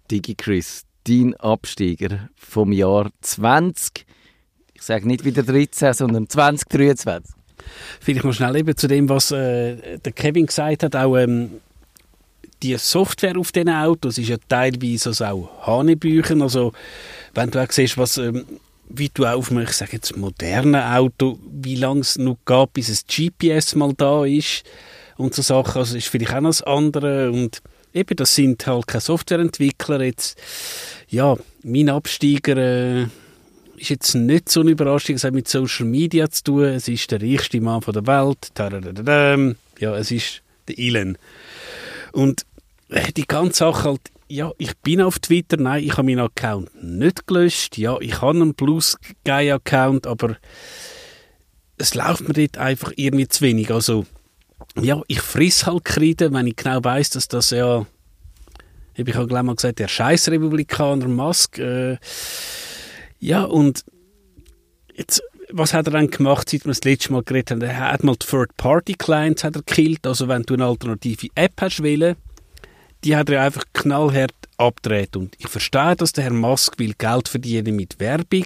DigiChris, 0.10 0.86
dein 1.06 1.36
Absteiger 1.36 2.30
vom 2.38 2.72
Jahr 2.72 3.10
20, 3.20 4.06
ich 4.74 4.82
sage 4.82 5.06
nicht 5.06 5.26
wieder 5.26 5.44
13, 5.44 5.92
sondern 5.92 6.30
2023. 6.30 7.36
Vielleicht 8.00 8.24
mal 8.24 8.32
schnell 8.32 8.56
eben 8.56 8.78
zu 8.78 8.88
dem, 8.88 9.10
was 9.10 9.32
äh, 9.32 10.00
der 10.00 10.14
Kevin 10.14 10.46
gesagt 10.46 10.84
hat, 10.84 10.96
auch 10.96 11.18
ähm, 11.18 11.60
die 12.64 12.78
Software 12.78 13.38
auf 13.38 13.52
diesen 13.52 13.70
Autos 13.70 14.18
ist 14.18 14.30
ja 14.30 14.38
teilweise 14.48 15.10
also 15.10 15.26
auch 15.26 15.68
Hanebüchen, 15.68 16.42
also 16.42 16.72
wenn 17.34 17.52
du 17.52 17.62
auch 17.62 17.70
siehst, 17.70 17.98
was, 17.98 18.18
ähm, 18.18 18.46
wie 18.90 19.10
du 19.14 19.26
auch 19.26 19.50
einem, 19.50 19.64
ich 19.64 19.72
sage 19.72 19.94
jetzt, 19.94 20.16
modernen 20.18 20.76
Auto, 20.76 21.40
wie 21.50 21.76
lange 21.76 22.02
es 22.02 22.18
noch 22.18 22.38
gab, 22.46 22.74
bis 22.74 22.90
es 22.90 23.06
GPS 23.06 23.76
mal 23.76 23.94
da 23.96 24.26
ist 24.26 24.64
und 25.18 25.34
so 25.34 25.42
Sachen, 25.42 25.80
also 25.80 25.98
ist 25.98 26.08
vielleicht 26.08 26.34
auch 26.34 26.42
noch 26.42 26.50
das 26.50 26.62
andere. 26.62 27.32
Und 27.32 27.62
eben, 27.94 28.16
das 28.16 28.36
sind 28.36 28.66
halt 28.68 28.88
keine 28.88 29.02
Softwareentwickler 29.02 30.02
jetzt, 30.04 30.40
ja, 31.08 31.36
mein 31.64 31.90
Absteiger 31.90 32.58
äh, 32.58 33.04
ist 33.78 33.90
jetzt 33.90 34.16
nicht 34.16 34.50
so 34.50 34.62
eine 34.62 34.72
Überraschung, 34.72 35.16
es 35.16 35.24
hat 35.24 35.34
mit 35.34 35.48
Social 35.48 35.86
Media 35.86 36.30
zu 36.30 36.44
tun, 36.44 36.64
es 36.66 36.88
ist 36.88 37.12
der 37.12 37.22
reichste 37.22 37.62
Mann 37.62 37.82
von 37.82 37.94
der 37.94 38.08
Welt, 38.08 38.50
ja, 39.80 39.96
es 39.96 40.12
ist 40.12 40.42
der 40.68 40.80
Elon. 40.80 41.18
Und 42.12 42.46
äh, 42.90 43.12
die 43.12 43.28
ganze 43.28 43.60
Sache 43.60 43.90
halt, 43.90 44.02
ja, 44.28 44.52
ich 44.58 44.76
bin 44.78 45.02
auf 45.02 45.20
Twitter, 45.20 45.58
nein, 45.58 45.84
ich 45.84 45.92
habe 45.94 46.04
meinen 46.04 46.20
Account 46.20 46.70
nicht 46.84 47.28
gelöscht, 47.28 47.78
ja, 47.78 47.98
ich 48.00 48.22
habe 48.22 48.42
einen 48.42 48.56
Plus 48.56 48.98
Guy 49.24 49.52
Account, 49.52 50.08
aber 50.08 50.38
es 51.78 51.94
läuft 51.94 52.28
mir 52.28 52.34
dort 52.34 52.58
einfach 52.58 52.92
irgendwie 52.96 53.28
zu 53.28 53.42
wenig, 53.42 53.72
also 53.72 54.06
ja, 54.80 55.02
ich 55.08 55.22
friss 55.22 55.66
halt 55.66 55.86
Kreide, 55.86 56.34
wenn 56.34 56.48
ich 56.48 56.56
genau 56.56 56.84
weiß, 56.84 57.12
dass 57.12 57.28
das 57.28 57.52
ja, 57.52 57.86
ich 58.96 59.16
habe 59.16 59.28
gleich 59.28 59.44
mal 59.44 59.56
gesagt, 59.56 59.80
der 59.80 59.88
scheiß 59.88 60.30
Republikaner 60.30 61.08
Musk, 61.08 61.60
äh, 61.60 61.98
ja, 63.20 63.44
und 63.44 63.86
jetzt, 64.96 65.22
was 65.52 65.74
hat 65.74 65.88
er 65.88 65.92
dann 65.92 66.10
gemacht, 66.10 66.50
seit 66.50 66.66
wir 66.66 66.72
das 66.72 66.84
letzte 66.84 67.14
Mal 67.14 67.24
geredet 67.24 67.52
haben? 67.52 67.62
Er 67.62 67.92
hat 67.92 68.04
mal 68.04 68.16
die 68.16 68.26
Third-Party-Clients 68.26 69.44
gekillt, 69.44 70.08
also 70.08 70.28
wenn 70.28 70.44
du 70.44 70.56
eine 70.56 70.66
alternative 70.66 71.28
App 71.36 71.54
hast 71.62 71.84
wollen, 71.84 72.16
die 73.06 73.16
hat 73.16 73.30
er 73.30 73.44
einfach 73.44 73.64
knallhart 73.74 74.34
abgedreht. 74.58 75.16
Und 75.16 75.36
ich 75.38 75.48
verstehe, 75.48 75.96
dass 75.96 76.12
der 76.12 76.26
Herr 76.26 76.34
Musk 76.34 76.80
will 76.80 76.96
Geld 76.98 77.30
verdienen 77.30 77.76
mit 77.76 78.00
Werbung, 78.00 78.46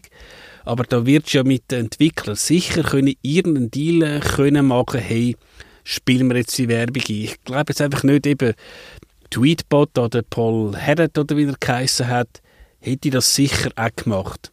aber 0.66 0.84
da 0.84 1.06
wird 1.06 1.32
ja 1.32 1.44
mit 1.44 1.72
den 1.72 1.86
Entwicklern 1.86 2.36
sicher 2.36 2.84
können 2.84 3.16
irgendeinen 3.22 3.72
Deal 3.72 4.20
können 4.20 4.68
machen, 4.68 5.00
hey, 5.00 5.36
spielen 5.84 6.30
wir 6.30 6.38
jetzt 6.38 6.58
die 6.58 6.68
Werbung 6.68 7.04
ein. 7.08 7.16
Ich 7.16 7.44
glaube 7.44 7.70
jetzt 7.72 7.82
einfach 7.82 8.04
nicht 8.04 8.28
eben 8.28 8.54
Tweetbot 9.30 9.98
oder 9.98 10.22
Paul 10.22 10.76
Herret 10.76 11.18
oder 11.18 11.38
wie 11.38 11.46
er 11.46 11.56
geheissen 11.60 12.08
hat, 12.08 12.42
hätte 12.80 13.10
das 13.10 13.34
sicher 13.34 13.72
auch 13.76 13.96
gemacht. 13.96 14.52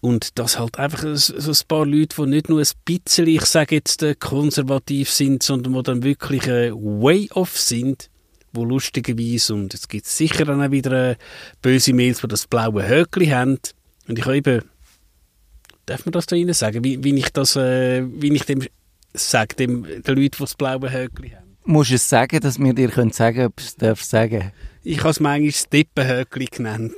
Und 0.00 0.38
das 0.38 0.58
halt 0.58 0.78
einfach 0.78 1.16
so 1.16 1.50
ein 1.50 1.68
paar 1.68 1.84
Leute, 1.84 2.14
die 2.16 2.30
nicht 2.30 2.48
nur 2.48 2.60
ein 2.60 2.68
bisschen, 2.84 3.26
ich 3.26 3.44
sage 3.44 3.74
jetzt, 3.74 4.02
äh, 4.04 4.14
konservativ 4.14 5.10
sind, 5.10 5.42
sondern 5.42 5.72
die 5.72 5.82
dann 5.82 6.02
wirklich 6.04 6.46
äh, 6.46 6.70
way 6.72 7.28
off 7.32 7.58
sind, 7.58 8.08
wo 8.56 8.64
lustigerweise, 8.64 9.54
und 9.54 9.72
es 9.74 9.88
gibt 9.88 10.06
sicher 10.06 10.44
dann 10.44 10.62
auch 10.62 10.70
wieder 10.70 11.10
äh, 11.10 11.16
böse 11.62 11.92
Mails, 11.92 12.20
die 12.20 12.28
das 12.28 12.46
blaue 12.46 12.88
Höckli 12.88 13.26
haben. 13.26 13.58
Und 14.08 14.18
ich 14.18 14.24
habe 14.24 14.36
eben, 14.36 14.62
darf 15.86 16.04
man 16.04 16.12
das 16.12 16.26
da 16.26 16.36
rein 16.36 16.52
sagen, 16.52 16.82
wie, 16.82 17.02
wie 17.04 17.14
ich 17.14 17.30
das, 17.30 17.56
äh, 17.56 18.04
wie 18.04 18.32
ich 18.32 18.44
dem 18.44 18.62
sage, 19.14 19.54
dem, 19.54 19.84
den 19.84 20.16
Leuten, 20.16 20.36
die 20.36 20.38
das 20.38 20.54
blaue 20.54 20.92
Höckli 20.92 21.30
haben? 21.30 21.46
Musst 21.64 21.90
du 21.90 21.94
es 21.96 22.08
sagen, 22.08 22.40
dass 22.40 22.58
wir 22.58 22.74
dir 22.74 22.88
können 22.88 23.10
sagen, 23.10 23.46
ob 23.46 23.56
du 23.56 23.62
es 23.62 23.76
darfst 23.76 24.10
sagen? 24.10 24.52
Ich 24.82 25.00
habe 25.00 25.10
es 25.10 25.20
manchmal 25.20 25.50
das 25.50 25.68
Dippenhöckli 25.68 26.46
genannt. 26.46 26.94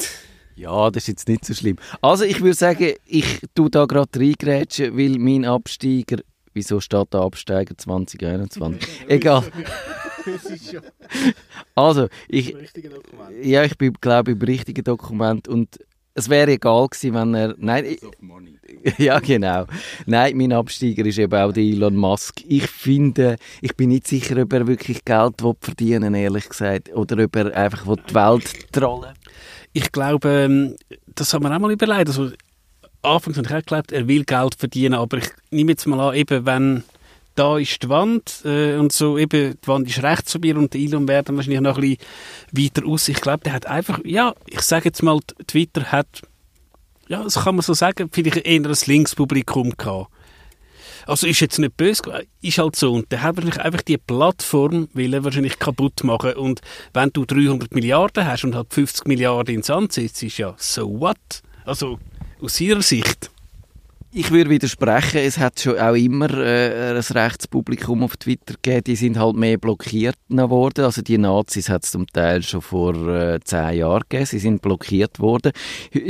Ja, 0.57 0.91
das 0.91 1.05
ist 1.05 1.09
jetzt 1.09 1.29
nicht 1.29 1.45
so 1.45 1.55
schlimm. 1.55 1.77
Also 2.03 2.25
ich 2.25 2.41
würde 2.41 2.55
sagen, 2.55 2.95
ich 3.07 3.41
tue 3.55 3.71
da 3.71 3.87
gerade 3.87 4.19
reingrätschen, 4.19 4.99
weil 4.99 5.17
mein 5.19 5.45
Absteiger, 5.45 6.19
wieso 6.53 6.81
steht 6.81 7.07
da 7.11 7.23
Absteiger 7.23 7.79
2021? 7.79 8.88
Egal. 9.09 9.45
also, 11.75 12.08
ich, 12.28 12.54
ja, 13.42 13.64
ich 13.64 13.78
bin, 13.78 13.92
glaube 14.00 14.32
ich, 14.32 14.37
im 14.37 14.42
richtigen 14.42 14.85
Dokument 14.85 15.49
und 15.49 15.78
es 16.18 16.28
wäre 16.28 16.50
egal 16.50 16.88
gewesen, 16.88 17.14
wenn 17.14 17.35
er, 17.35 17.54
nein, 17.58 17.97
ja 18.99 19.20
genau, 19.20 19.66
nein, 20.06 20.37
mein 20.37 20.52
Absteiger 20.52 21.06
ist 21.06 21.18
eben 21.18 21.35
auch 21.35 21.52
der 21.52 21.62
Elon 21.62 21.97
Musk. 21.97 22.42
Ich 22.49 22.66
finde, 22.66 23.37
ich 23.61 23.76
bin 23.76 23.90
nicht 23.90 24.08
sicher, 24.08 24.42
ob 24.42 24.52
er 24.52 24.66
wirklich 24.66 25.04
Geld 25.04 25.42
will 25.42 25.54
verdienen, 25.61 26.14
ehrlich 26.14 26.49
gesagt, 26.49 26.92
oder 26.92 27.25
ob 27.25 27.37
er 27.37 27.56
einfach 27.56 27.85
die 27.85 28.14
Welt 28.14 28.73
trollen. 28.73 29.14
Ich 29.73 29.92
glaube, 29.92 30.28
ähm, 30.28 30.76
das 31.14 31.32
haben 31.32 31.44
wir 31.44 31.54
auch 31.54 31.61
mal 31.61 31.70
überlegt. 31.70 32.08
Also, 32.08 32.30
anfangs 33.02 33.37
habe 33.37 33.47
ich 33.47 33.54
auch 33.54 33.58
geglaubt, 33.58 33.92
er 33.92 34.08
will 34.08 34.25
Geld 34.25 34.54
verdienen, 34.56 34.94
aber 34.94 35.18
ich 35.18 35.28
nehme 35.50 35.73
jetzt 35.73 35.87
mal 35.87 36.00
an, 36.00 36.16
eben 36.16 36.44
wenn 36.47 36.82
da 37.38 37.57
ist 37.57 37.83
die 37.85 37.88
Wand 37.88 38.42
äh, 38.45 38.75
und 38.76 38.92
so 38.92 39.16
eben, 39.16 39.57
die 39.62 39.68
Wand 39.68 39.88
ist 39.88 40.02
rechts 40.02 40.33
von 40.33 40.40
mir 40.40 40.57
und 40.57 40.75
der 40.75 40.80
Elon 40.80 41.07
wäre 41.07 41.23
dann 41.23 41.37
wahrscheinlich 41.37 41.61
noch 41.61 41.76
ein 41.76 41.83
bisschen 41.83 41.99
weiter 42.52 42.87
aus. 42.87 43.09
Ich 43.09 43.21
glaube, 43.21 43.45
der 43.45 43.52
hat 43.52 43.66
einfach, 43.66 44.00
ja, 44.04 44.35
ich 44.47 44.62
sage 44.62 44.87
jetzt 44.87 45.02
mal, 45.02 45.21
Twitter 45.47 45.92
hat, 45.92 46.23
ja, 47.07 47.23
das 47.23 47.45
kann 47.45 47.54
man 47.54 47.62
so 47.62 47.75
sagen, 47.75 48.09
vielleicht 48.11 48.38
eher 48.38 48.61
ein 48.61 48.76
Linkspublikum 48.87 49.76
gehabt. 49.76 50.11
Also 51.07 51.26
ist 51.26 51.40
jetzt 51.40 51.59
nicht 51.59 51.76
böse, 51.76 52.02
ist 52.42 52.59
halt 52.59 52.76
so. 52.76 52.92
Und 52.92 53.11
der 53.12 53.23
hat 53.23 53.37
wahrscheinlich 53.37 53.61
einfach 53.61 53.83
die 53.83 53.97
Plattform 53.97 54.88
will 54.92 55.14
er 55.14 55.25
wahrscheinlich 55.25 55.59
kaputt 55.59 56.04
machen. 56.04 56.35
Und 56.35 56.61
wenn 56.92 57.11
du 57.12 57.25
300 57.25 57.73
Milliarden 57.73 58.26
hast 58.26 58.45
und 58.45 58.54
halt 58.54 58.75
50 58.75 59.07
Milliarden 59.07 59.54
ins 59.54 59.68
Sand 59.68 59.92
setzt, 59.92 60.23
ist 60.23 60.37
ja 60.38 60.54
so 60.59 61.00
what? 61.00 61.16
Also 61.64 61.99
aus 62.42 62.61
ihrer 62.61 62.83
Sicht. 62.83 63.30
Ich 64.18 64.32
würde 64.32 64.50
widersprechen, 64.50 65.18
es 65.18 65.38
hat 65.38 65.60
schon 65.60 65.78
auch 65.78 65.94
immer 65.94 66.28
äh, 66.38 66.90
ein 66.90 66.96
Rechtspublikum 66.96 68.02
auf 68.02 68.16
Twitter 68.16 68.54
gegeben, 68.54 68.82
die 68.82 68.96
sind 68.96 69.16
halt 69.16 69.37
mehr 69.37 69.58
blockiert 69.58 70.16
worden. 70.28 70.87
Also 70.87 71.02
die 71.02 71.18
Nazis 71.18 71.68
hat 71.68 71.84
es 71.84 71.92
zum 71.92 72.04
Teil 72.08 72.42
schon 72.42 72.60
vor 72.60 72.96
äh, 73.08 73.38
zehn 73.44 73.78
Jahren 73.78 74.02
gegeben, 74.08 74.26
sie 74.26 74.40
sind 74.40 74.60
blockiert 74.60 75.20
worden. 75.20 75.52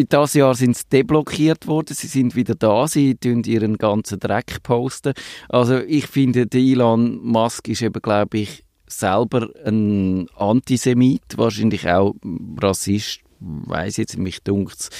Das 0.08 0.32
Jahr 0.32 0.54
sind 0.54 0.78
sie 0.78 0.84
deblockiert 0.90 1.66
worden, 1.66 1.94
sie 1.94 2.06
sind 2.06 2.34
wieder 2.34 2.54
da, 2.54 2.88
sie 2.88 3.14
tun 3.14 3.44
ihren 3.44 3.76
ganzen 3.76 4.18
Dreck 4.18 4.62
posten. 4.62 5.12
Also 5.50 5.76
ich 5.76 6.06
finde, 6.06 6.46
Elon 6.50 7.20
Musk 7.22 7.68
ist 7.68 7.82
eben, 7.82 8.00
glaube 8.00 8.38
ich, 8.38 8.64
selber 8.86 9.50
ein 9.66 10.30
Antisemit, 10.34 11.36
wahrscheinlich 11.36 11.86
auch 11.90 12.14
Rassist 12.58 13.20
weiß 13.40 13.96
jetzt, 13.98 14.18
mich 14.18 14.42
dunkt 14.42 14.90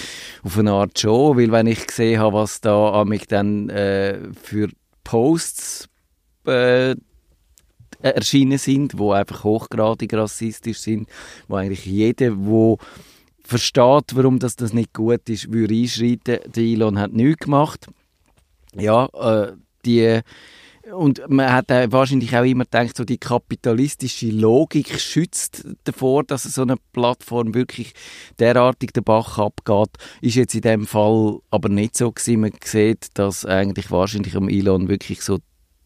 auf 0.42 0.59
eine 0.59 0.73
Art 0.73 0.99
schon, 0.99 1.37
weil 1.37 1.50
wenn 1.52 1.66
ich 1.66 1.87
gesehen 1.87 2.21
habe, 2.21 2.37
was 2.37 2.61
da 2.61 3.04
mich 3.04 3.26
dann 3.26 3.68
äh, 3.68 4.18
für 4.40 4.68
Posts 5.04 5.88
äh, 6.47 6.95
erschienen 8.00 8.59
sind, 8.59 8.99
wo 8.99 9.12
einfach 9.12 9.45
hochgradig 9.45 10.12
rassistisch 10.14 10.78
sind, 10.78 11.09
wo 11.49 11.57
eigentlich 11.57 11.85
jeder, 11.85 12.37
wo 12.37 12.78
versteht, 13.42 14.14
warum 14.14 14.38
das, 14.38 14.57
das 14.57 14.73
nicht 14.73 14.92
gut 14.92 15.28
ist, 15.28 15.52
würde 15.52 15.75
einschreiten. 15.75 16.52
Der 16.52 16.62
Elon 16.62 16.99
hat 16.99 17.12
nichts 17.12 17.45
gemacht. 17.45 17.87
Ja, 18.75 19.07
äh, 19.07 19.52
die 19.85 20.21
und 20.92 21.23
man 21.28 21.52
hat 21.52 21.68
wahrscheinlich 21.68 22.37
auch 22.37 22.45
immer 22.45 22.64
gedacht, 22.64 22.97
so 22.97 23.04
die 23.04 23.18
kapitalistische 23.18 24.30
Logik 24.30 25.00
schützt 25.00 25.66
davor, 25.85 26.25
dass 26.25 26.45
so 26.45 26.62
eine 26.62 26.76
Plattform 26.92 27.54
wirklich 27.54 27.92
derartig 28.38 28.92
den 28.92 29.04
Bach 29.04 29.38
abgeht. 29.38 29.90
Ist 30.21 30.37
jetzt 30.37 30.54
in 30.54 30.62
dem 30.62 30.87
Fall 30.87 31.38
aber 31.50 31.68
nicht 31.68 31.97
so 31.97 32.11
gewesen. 32.11 32.40
Man 32.40 32.52
sieht, 32.64 33.09
dass 33.14 33.45
eigentlich 33.45 33.90
wahrscheinlich 33.90 34.37
am 34.37 34.49
Elon 34.49 34.88
wirklich 34.88 35.23
so 35.23 35.38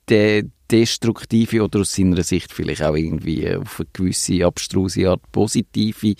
der 0.08 0.44
destruktive 0.70 1.62
oder 1.62 1.80
aus 1.80 1.94
seiner 1.94 2.22
Sicht 2.22 2.52
vielleicht 2.52 2.82
auch 2.82 2.96
irgendwie 2.96 3.54
auf 3.54 3.80
eine 3.80 3.88
gewisse 3.92 4.44
abstruse 4.44 5.08
Art 5.08 5.20
positive 5.30 6.14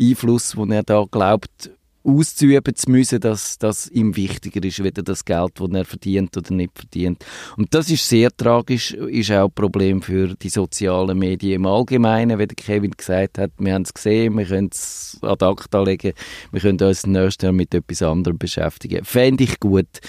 Einfluss, 0.00 0.52
den 0.52 0.72
er 0.72 0.82
da 0.82 1.04
glaubt, 1.10 1.70
auszuüben 2.04 2.76
zu 2.76 2.90
müssen, 2.90 3.20
dass 3.20 3.58
das 3.58 3.88
ihm 3.88 4.14
wichtiger 4.14 4.62
ist, 4.62 4.84
weder 4.84 5.02
das 5.02 5.24
Geld, 5.24 5.52
das 5.58 5.70
er 5.72 5.84
verdient 5.84 6.36
oder 6.36 6.52
nicht 6.52 6.72
verdient. 6.74 7.24
Und 7.56 7.72
das 7.74 7.90
ist 7.90 8.06
sehr 8.08 8.30
tragisch, 8.36 8.92
ist 8.92 9.32
auch 9.32 9.46
ein 9.46 9.52
Problem 9.54 10.02
für 10.02 10.34
die 10.34 10.50
sozialen 10.50 11.18
Medien 11.18 11.54
im 11.54 11.66
Allgemeinen, 11.66 12.38
wie 12.38 12.46
Kevin 12.46 12.90
gesagt 12.90 13.38
hat, 13.38 13.52
wir 13.58 13.74
haben 13.74 13.82
es 13.82 13.94
gesehen, 13.94 14.36
wir 14.36 14.44
können 14.44 14.68
es 14.70 15.18
ad 15.22 15.44
acta 15.44 15.82
legen, 15.82 16.12
wir 16.52 16.60
können 16.60 16.80
uns 16.80 17.06
nächstes 17.06 17.44
Jahr 17.44 17.52
mit 17.52 17.74
etwas 17.74 18.02
anderem 18.02 18.38
beschäftigen. 18.38 19.04
Fände 19.04 19.44
ich 19.44 19.58
gut. 19.58 20.00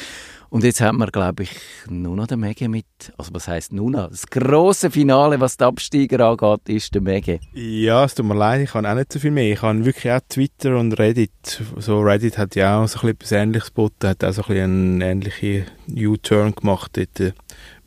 Und 0.50 0.64
jetzt 0.64 0.82
haben 0.82 0.98
wir, 0.98 1.08
glaube 1.08 1.44
ich, 1.44 1.52
nur 1.90 2.16
noch 2.16 2.28
den 2.28 2.40
Mege 2.40 2.70
mit. 2.70 2.86
Also 3.18 3.34
was 3.34 3.48
heißt 3.48 3.74
nur 3.74 3.92
noch? 3.92 4.10
Das 4.10 4.28
große 4.28 4.92
Finale, 4.92 5.40
was 5.40 5.58
die 5.58 5.64
Absteiger 5.64 6.28
angeht, 6.28 6.70
ist 6.70 6.94
der 6.94 7.02
Mege. 7.02 7.40
Ja, 7.54 8.06
es 8.06 8.16
tut 8.16 8.26
mir 8.26 8.36
leid, 8.36 8.62
ich 8.62 8.74
habe 8.74 8.90
auch 8.90 8.96
nicht 8.96 9.12
so 9.12 9.20
viel 9.20 9.32
mehr. 9.32 9.52
Ich 9.54 9.62
habe 9.62 9.86
wirklich 9.86 10.12
auch 10.12 10.22
Twitter 10.28 10.78
und 10.78 10.94
Reddit. 11.00 11.62
So 11.78 12.02
Reddit 12.02 12.38
hat 12.38 12.56
ja 12.56 12.82
auch 12.82 12.88
so 12.88 13.08
etwas 13.08 13.32
Ähnliches 13.32 13.70
geboten, 13.70 14.10
hat 14.10 14.24
auch 14.24 14.34
so 14.34 14.44
ein 14.44 14.66
einen 14.66 15.02
ähnlichen 15.02 15.66
U-Turn 15.90 16.54
gemacht 16.56 16.92
dort 16.98 17.20
äh, 17.20 17.34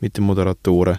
mit 0.01 0.17
den 0.17 0.25
Moderatoren. 0.25 0.99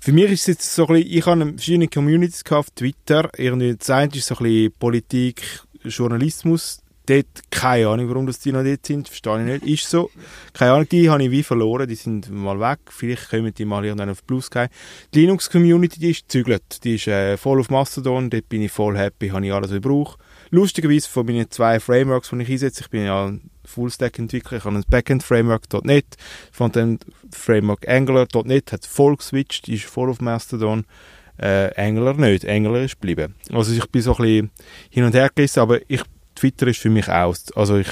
Für 0.00 0.12
mich 0.12 0.30
ist 0.30 0.40
es 0.42 0.46
jetzt 0.46 0.74
so 0.74 0.86
ein 0.86 0.94
bisschen, 0.94 1.12
ich 1.12 1.26
habe 1.26 1.46
verschiedene 1.46 1.88
Communities 1.88 2.44
gehabt 2.44 2.76
Twitter. 2.76 3.30
Irgendwie 3.36 3.76
das 3.76 3.90
eine 3.90 4.14
ist 4.14 4.26
so 4.26 4.36
ein 4.36 4.44
bisschen 4.44 4.72
Politik, 4.78 5.42
Journalismus, 5.82 6.80
dort 7.08 7.50
keine 7.50 7.88
Ahnung, 7.88 8.08
warum 8.08 8.26
das 8.26 8.38
die 8.38 8.52
noch 8.52 8.62
dort 8.62 8.84
sind, 8.84 9.08
verstehe 9.08 9.40
ich 9.40 9.62
nicht. 9.62 9.82
Ist 9.82 9.90
so. 9.90 10.10
Keine 10.52 10.72
Ahnung, 10.72 10.88
die 10.88 11.08
habe 11.08 11.22
ich 11.22 11.30
wie 11.30 11.42
verloren, 11.42 11.88
die 11.88 11.94
sind 11.94 12.30
mal 12.30 12.60
weg. 12.60 12.78
Vielleicht 12.90 13.30
kommen 13.30 13.52
die 13.54 13.64
mal 13.64 13.84
irgendwann 13.84 14.10
auf 14.10 14.26
Plus 14.26 14.50
gehen. 14.50 14.68
Die 15.14 15.20
Linux-Community, 15.20 15.98
die 16.00 16.10
ist 16.10 16.28
gezügelt. 16.28 16.84
Die 16.84 16.96
ist 16.96 17.06
äh, 17.08 17.36
voll 17.36 17.60
auf 17.60 17.70
Mastodon, 17.70 18.30
dort 18.30 18.48
bin 18.48 18.62
ich 18.62 18.72
voll 18.72 18.96
happy, 18.96 19.28
habe 19.28 19.46
ich 19.46 19.52
alles, 19.52 19.70
was 19.70 19.76
ich 19.76 19.82
brauche. 19.82 20.18
Lustigerweise 20.50 21.08
von 21.08 21.26
meinen 21.26 21.50
zwei 21.50 21.80
Frameworks, 21.80 22.30
die 22.30 22.42
ich 22.42 22.50
einsetze, 22.50 22.82
ich 22.82 22.90
bin 22.90 23.04
ja 23.04 23.32
Full-Stack-Entwickler, 23.64 24.58
ich 24.58 24.64
habe 24.64 24.76
ein 24.76 24.84
Backend-Framework.net, 24.88 26.06
von 26.52 26.72
dem 26.72 26.98
Framework 27.30 27.86
Angular.net 27.88 28.72
hat 28.72 28.86
voll 28.86 29.16
geswitcht, 29.16 29.68
ist 29.68 29.84
voll 29.84 30.08
auf 30.08 30.20
Mastodon. 30.20 30.84
Äh, 31.36 31.70
Angular 31.76 32.14
nicht, 32.14 32.48
Angular 32.48 32.82
ist 32.82 33.00
geblieben. 33.00 33.34
Also 33.52 33.72
ich 33.72 33.86
bin 33.90 34.02
so 34.02 34.12
ein 34.16 34.16
bisschen 34.16 34.50
hin 34.90 35.04
und 35.04 35.14
her 35.14 35.30
gerissen, 35.32 35.60
aber 35.60 35.78
ich 35.86 36.02
Twitter 36.38 36.66
ist 36.68 36.80
für 36.80 36.90
mich 36.90 37.08
aus. 37.08 37.52
Also 37.54 37.76
ich, 37.76 37.88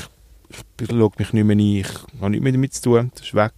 ich 0.81 0.89
schaue 0.89 1.11
mich 1.19 1.33
nicht 1.33 1.45
mehr 1.45 1.57
ein, 1.57 1.61
ich 1.61 1.89
habe 2.21 2.31
nichts 2.31 2.45
mehr 2.45 2.53
damit 2.53 2.75
zu 2.75 2.83
tun, 2.83 3.11
das 3.15 3.27
ist 3.27 3.35
weg. 3.35 3.53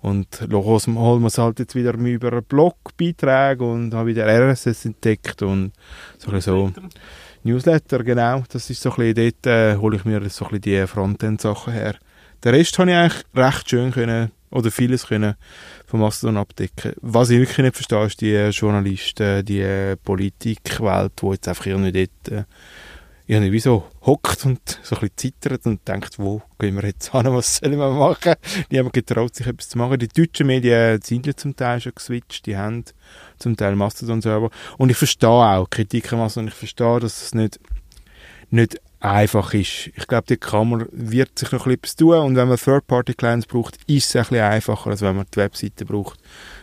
Und 0.00 0.26
holen 0.42 1.22
wir 1.22 1.26
es 1.26 1.38
halt 1.38 1.58
jetzt 1.58 1.74
wieder 1.74 1.94
über 1.94 2.42
Blogbeiträge 2.42 3.64
und 3.64 3.94
habe 3.94 4.08
wieder 4.08 4.26
RSS 4.26 4.84
entdeckt 4.84 5.40
und 5.42 5.72
so 6.18 6.38
so. 6.40 6.72
Newsletter, 7.42 8.02
genau. 8.02 8.42
Das 8.50 8.68
ist 8.68 8.82
so 8.82 8.90
ein 8.90 9.14
bisschen, 9.14 9.32
dort 9.32 9.46
äh, 9.46 9.76
hole 9.76 9.96
ich 9.96 10.04
mir 10.04 10.20
so 10.28 10.46
ein 10.46 10.50
bisschen 10.50 10.60
die 10.60 10.86
Frontend-Sachen 10.86 11.72
her. 11.72 11.94
Den 12.42 12.54
Rest 12.54 12.78
habe 12.78 12.90
ich 12.90 12.96
eigentlich 12.96 13.24
recht 13.34 13.70
schön 13.70 13.92
können, 13.92 14.30
oder 14.50 14.70
vieles 14.70 15.06
können 15.06 15.34
vom 15.86 16.00
Mastodon 16.00 16.36
abdecken. 16.36 16.92
Was 17.00 17.30
ich 17.30 17.40
wirklich 17.40 17.58
nicht 17.58 17.74
verstehe, 17.74 18.06
ist 18.06 18.20
die 18.20 18.50
Journalisten, 18.50 19.44
die 19.44 19.94
Politikwelt, 20.02 21.12
die 21.20 21.26
jetzt 21.26 21.48
einfach 21.48 21.66
irgendwie 21.66 21.92
dort 21.92 22.32
äh, 22.32 22.44
ich 23.26 23.36
habe 23.36 23.52
wie 23.52 23.60
so 23.60 23.84
hockt 24.02 24.44
und 24.44 24.60
so 24.82 24.96
ein 24.96 25.08
zittert 25.16 25.64
und 25.64 25.86
denkt, 25.88 26.18
wo 26.18 26.42
gehen 26.58 26.76
wir 26.76 26.84
jetzt 26.84 27.12
hin, 27.12 27.24
was 27.24 27.56
sollen 27.56 27.78
wir 27.78 27.90
machen? 27.90 28.34
Die 28.70 28.78
haben 28.78 28.92
getraut, 28.92 29.34
sich 29.34 29.46
etwas 29.46 29.70
zu 29.70 29.78
machen. 29.78 29.98
Die 29.98 30.08
deutschen 30.08 30.46
Medien 30.46 31.00
sind 31.00 31.40
zum 31.40 31.56
Teil 31.56 31.80
schon 31.80 31.94
geswitcht, 31.94 32.44
die 32.44 32.56
haben 32.56 32.84
zum 33.38 33.56
Teil 33.56 33.76
Mastodon-Server. 33.76 34.50
Und 34.76 34.90
ich 34.90 34.96
verstehe 34.98 35.28
auch 35.28 35.70
Kritik 35.70 36.12
an 36.12 36.18
Mastodon, 36.18 36.48
ich 36.48 36.54
verstehe, 36.54 37.00
dass 37.00 37.22
es 37.22 37.34
nicht, 37.34 37.58
nicht 38.50 38.78
einfach 39.00 39.54
ist. 39.54 39.90
Ich 39.96 40.06
glaube, 40.06 40.26
die 40.28 40.36
Kammer 40.36 40.84
wird 40.92 41.38
sich 41.38 41.50
noch 41.50 41.66
etwas 41.66 41.96
tun 41.96 42.18
und 42.18 42.36
wenn 42.36 42.48
man 42.48 42.58
Third-Party-Clients 42.58 43.46
braucht, 43.46 43.78
ist 43.86 44.08
es 44.08 44.16
ein 44.16 44.22
bisschen 44.22 44.44
einfacher, 44.44 44.90
als 44.90 45.00
wenn 45.00 45.16
man 45.16 45.26
die 45.32 45.38
Webseite 45.38 45.86
braucht. 45.86 46.20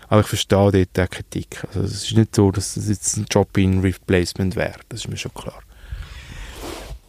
Aber 0.09 0.21
ich 0.21 0.27
verstehe 0.27 0.71
dort 0.71 0.75
die 0.75 1.07
Kritik. 1.07 1.63
Also 1.69 1.81
es 1.81 2.03
ist 2.03 2.15
nicht 2.15 2.35
so, 2.35 2.51
dass 2.51 2.75
das 2.75 2.87
jetzt 2.87 3.17
ein 3.17 3.25
Job-in-Replacement 3.31 4.55
wäre. 4.55 4.79
Das 4.89 5.01
ist 5.01 5.07
mir 5.07 5.17
schon 5.17 5.33
klar. 5.33 5.61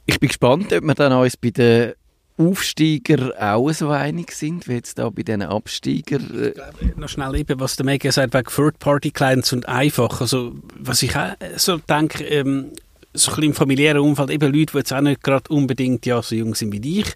Ich 0.07 0.19
bin 0.19 0.29
gespannt, 0.29 0.73
ob 0.73 0.85
wir 0.85 0.95
dann 0.95 1.12
uns 1.12 1.37
bei 1.37 1.51
den 1.51 1.93
Aufsteiger 2.38 3.33
auch 3.38 3.71
so 3.73 3.91
einig 3.91 4.33
sind, 4.33 4.67
wie 4.67 4.75
jetzt 4.75 4.99
da 4.99 5.09
bei 5.11 5.23
diesen 5.23 5.43
Absteiger. 5.43 6.19
Äh 6.19 6.55
noch 6.97 7.09
schnell 7.09 7.35
eben, 7.37 7.61
was 7.61 7.77
der 7.77 7.87
Mega 7.87 8.11
sagt, 8.11 8.35
wegen 8.35 8.49
Third-Party-Clients 8.49 9.53
und 9.53 9.69
einfach. 9.69 10.21
Also, 10.21 10.55
was 10.79 11.03
ich 11.03 11.15
auch 11.15 11.35
so 11.57 11.77
denke, 11.77 12.25
ähm, 12.25 12.73
so 13.15 13.31
ein 13.31 13.35
bisschen 13.37 13.43
im 13.45 13.55
familiären 13.55 14.01
Umfeld, 14.01 14.31
eben 14.31 14.53
Leute, 14.53 14.73
die 14.73 14.79
jetzt 14.79 14.93
auch 14.93 15.03
nicht 15.03 15.23
gerade 15.23 15.53
unbedingt 15.53 16.07
ja, 16.07 16.23
so 16.23 16.35
jung 16.35 16.55
sind 16.55 16.73
wie 16.73 17.01
ich, 17.01 17.15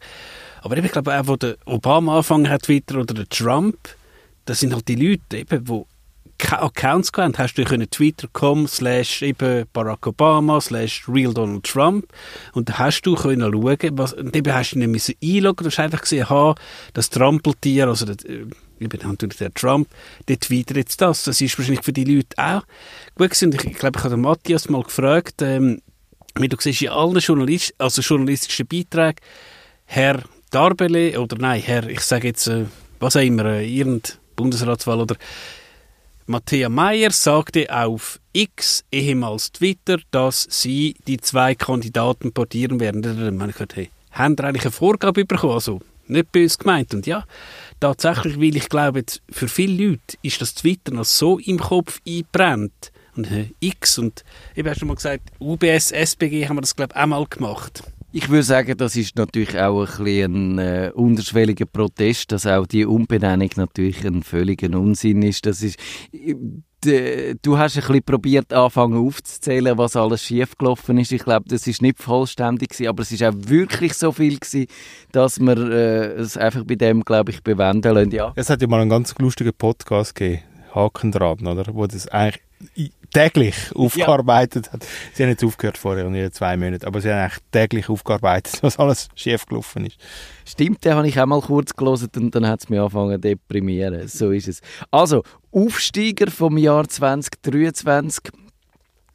aber 0.61 0.77
eben, 0.77 0.87
ich 0.87 0.92
glaube 0.92 1.18
auch, 1.18 1.27
wo 1.27 1.37
der 1.37 1.57
Obama 1.64 2.12
angefangen 2.12 2.49
hat, 2.51 2.62
Twitter, 2.62 2.99
oder 2.99 3.14
der 3.14 3.29
Trump, 3.29 3.79
das 4.44 4.61
sind 4.61 4.75
halt 4.75 4.87
die 4.88 4.96
Leute, 4.96 5.38
eben, 5.38 5.64
die 5.64 5.83
Accounts 6.38 7.12
gehabt 7.12 7.38
hast 7.38 7.55
du 7.55 7.64
können 7.64 7.88
twitter.com 7.90 8.66
slash 8.66 9.25
Barack 9.72 10.07
Obama 10.07 10.61
slash 10.61 11.09
real 11.09 11.33
Donald 11.33 11.64
Trump 11.64 12.07
und 12.53 12.68
da 12.68 12.79
hast 12.79 13.03
du 13.03 13.14
können 13.14 13.53
schauen, 13.53 13.99
was, 13.99 14.12
und 14.12 14.35
eben 14.37 14.55
hast 14.55 14.72
du 14.72 14.79
nicht 14.79 14.88
müssen 14.88 15.14
einloggen, 15.22 15.64
du 15.64 15.70
hast 15.70 15.81
einfach 15.81 16.03
gesehen, 16.03 16.29
ha, 16.29 16.55
das 16.92 17.11
Trampeltier, 17.11 17.88
also 17.88 18.07
der, 18.07 18.31
äh, 18.31 18.46
eben 18.81 19.09
natürlich 19.09 19.38
der 19.38 19.53
Trump, 19.53 19.88
der 20.29 20.38
tweetet 20.38 20.77
jetzt 20.77 21.01
das. 21.01 21.25
Das 21.25 21.40
ist 21.40 21.59
wahrscheinlich 21.59 21.85
für 21.85 21.92
die 21.92 22.05
Leute 22.05 22.37
auch 22.37 22.62
gut 23.16 23.31
gewesen. 23.31 23.53
Ich, 23.53 23.79
glaube, 23.79 23.99
ich 23.99 24.05
habe 24.05 24.16
Matthias 24.16 24.68
mal 24.68 24.83
gefragt, 24.83 25.42
ähm, 25.42 25.81
wie 26.35 26.49
du 26.49 26.57
siehst, 26.59 26.83
in 26.83 26.90
allen 26.90 27.18
Journalist 27.18 27.75
also 27.79 28.03
journalistischen 28.03 28.66
Beiträgen, 28.66 29.20
Herr 29.87 30.22
Darbele, 30.51 31.18
oder 31.20 31.37
nein, 31.38 31.62
Herr, 31.62 31.88
ich 31.88 32.01
sage 32.01 32.29
jetzt, 32.29 32.46
äh, 32.46 32.66
was 33.01 33.16
auch 33.16 33.20
immer, 33.20 33.46
äh, 33.46 33.66
irgendein 33.66 34.12
Bundesratswahl 34.37 35.01
oder 35.01 35.16
Matthäa 36.28 36.68
Meyer 36.68 37.12
sagte 37.12 37.66
auf 37.70 38.18
X, 38.32 38.84
ehemals 38.90 39.52
Twitter, 39.52 39.98
dass 40.10 40.46
sie 40.50 40.96
die 41.06 41.18
zwei 41.18 41.54
Kandidaten 41.54 42.32
portieren 42.32 42.80
werden. 42.80 43.06
Habe 43.40 43.50
ich 43.50 43.56
gedacht, 43.56 43.76
hey, 43.76 43.90
haben 44.10 44.36
eigentlich 44.40 44.64
eine 44.64 44.72
Vorgabe 44.72 45.24
bekommen? 45.24 45.54
Also, 45.54 45.80
nicht 46.08 46.32
böse 46.32 46.58
gemeint. 46.58 46.92
Und 46.94 47.06
ja, 47.06 47.24
tatsächlich, 47.78 48.40
weil 48.40 48.56
ich 48.56 48.68
glaube, 48.68 49.04
für 49.30 49.46
viele 49.46 49.90
Leute 49.90 50.16
ist 50.22 50.40
das 50.40 50.54
Twitter 50.54 50.92
noch 50.92 51.04
so 51.04 51.38
im 51.38 51.60
Kopf 51.60 52.00
eingebrannt. 52.06 52.90
Und 53.16 53.30
äh, 53.30 53.50
X 53.60 53.98
und, 53.98 54.24
eben 54.56 54.68
hast 54.68 54.82
du 54.82 54.86
mal 54.86 54.96
gesagt, 54.96 55.30
UBS, 55.40 55.92
SBG 55.92 56.48
haben 56.48 56.56
wir 56.56 56.62
das, 56.62 56.74
glaube 56.74 56.92
ich, 56.94 57.00
auch 57.00 57.06
mal 57.06 57.24
gemacht. 57.26 57.84
Ich 58.16 58.31
würde 58.31 58.44
sagen, 58.44 58.79
das 58.79 58.96
ist 58.96 59.16
natürlich 59.16 59.61
auch 59.61 59.98
ein, 59.98 60.07
ein 60.07 60.59
äh, 60.59 60.90
unterschwelliger 60.94 61.66
Protest, 61.66 62.33
dass 62.33 62.46
auch 62.46 62.66
die 62.66 62.87
Umbenennung 62.87 63.50
natürlich 63.57 64.07
ein 64.07 64.22
völliger 64.22 64.74
Unsinn 64.81 65.20
ist. 65.20 65.44
Das 65.44 65.62
ist 65.62 65.79
du 66.81 67.59
hast 67.59 67.76
ein 67.76 67.83
bisschen 67.83 68.02
probiert, 68.02 68.55
anfangen 68.55 69.07
aufzuzählen, 69.07 69.76
was 69.76 69.96
alles 69.96 70.22
schiefgelaufen 70.22 70.96
ist. 70.96 71.12
Ich 71.12 71.24
glaube, 71.24 71.44
das 71.46 71.66
ist 71.66 71.83
nicht 71.83 72.02
vollständig 72.02 72.70
gewesen, 72.70 72.88
aber 72.88 73.02
es 73.02 73.12
ist 73.12 73.22
auch 73.22 73.35
wirklich 73.35 73.92
so 73.92 74.12
viel 74.12 74.38
gewesen, 74.38 74.66
dass 75.12 75.38
wir 75.38 75.59
äh, 75.70 76.12
es 76.14 76.38
einfach 76.38 76.64
bei 76.64 76.76
dem, 76.76 77.05
glaube 77.05 77.33
ich, 77.33 77.42
bewenden 77.42 77.94
lassen. 77.94 78.12
Ja. 78.12 78.33
Es 78.35 78.48
hat 78.48 78.62
ja 78.62 78.66
mal 78.66 78.81
einen 78.81 78.88
ganz 78.88 79.14
lustigen 79.18 79.52
Podcast 79.52 80.14
gegeben, 80.14 80.42
Haken 80.74 81.12
dran, 81.12 81.46
oder? 81.46 81.66
Wo 81.74 81.87
das 81.87 82.09
eigentlich 82.09 82.40
täglich 83.12 83.55
aufgearbeitet 83.75 84.66
ja. 84.66 84.73
hat. 84.73 84.87
Sie 85.12 85.23
haben 85.23 85.31
jetzt 85.31 85.45
aufgehört 85.45 85.79
vorher, 85.79 86.07
in 86.07 86.33
zwei 86.33 86.57
Monaten, 86.57 86.85
aber 86.85 87.01
sie 87.01 87.11
haben 87.11 87.21
eigentlich 87.21 87.42
täglich 87.53 87.88
aufgearbeitet, 87.88 88.59
was 88.62 88.79
alles 88.79 89.09
schief 89.14 89.47
gelaufen 89.47 89.87
ist. 89.87 89.97
Stimmt, 90.45 90.85
den 90.85 90.95
habe 90.95 91.09
ich 91.09 91.21
auch 91.21 91.27
mal 91.27 91.40
kurz 91.40 91.75
gelesen 91.75 92.09
und 92.16 92.35
dann 92.35 92.47
hat 92.47 92.61
es 92.62 92.69
mich 92.69 92.79
angefangen 92.79 93.14
zu 93.14 93.21
deprimieren. 93.21 94.07
So 94.09 94.31
ist 94.31 94.49
es. 94.49 94.61
Also, 94.90 95.23
Aufsteiger 95.53 96.31
vom 96.31 96.59
Jahr 96.59 96.88
2023. 96.88 98.33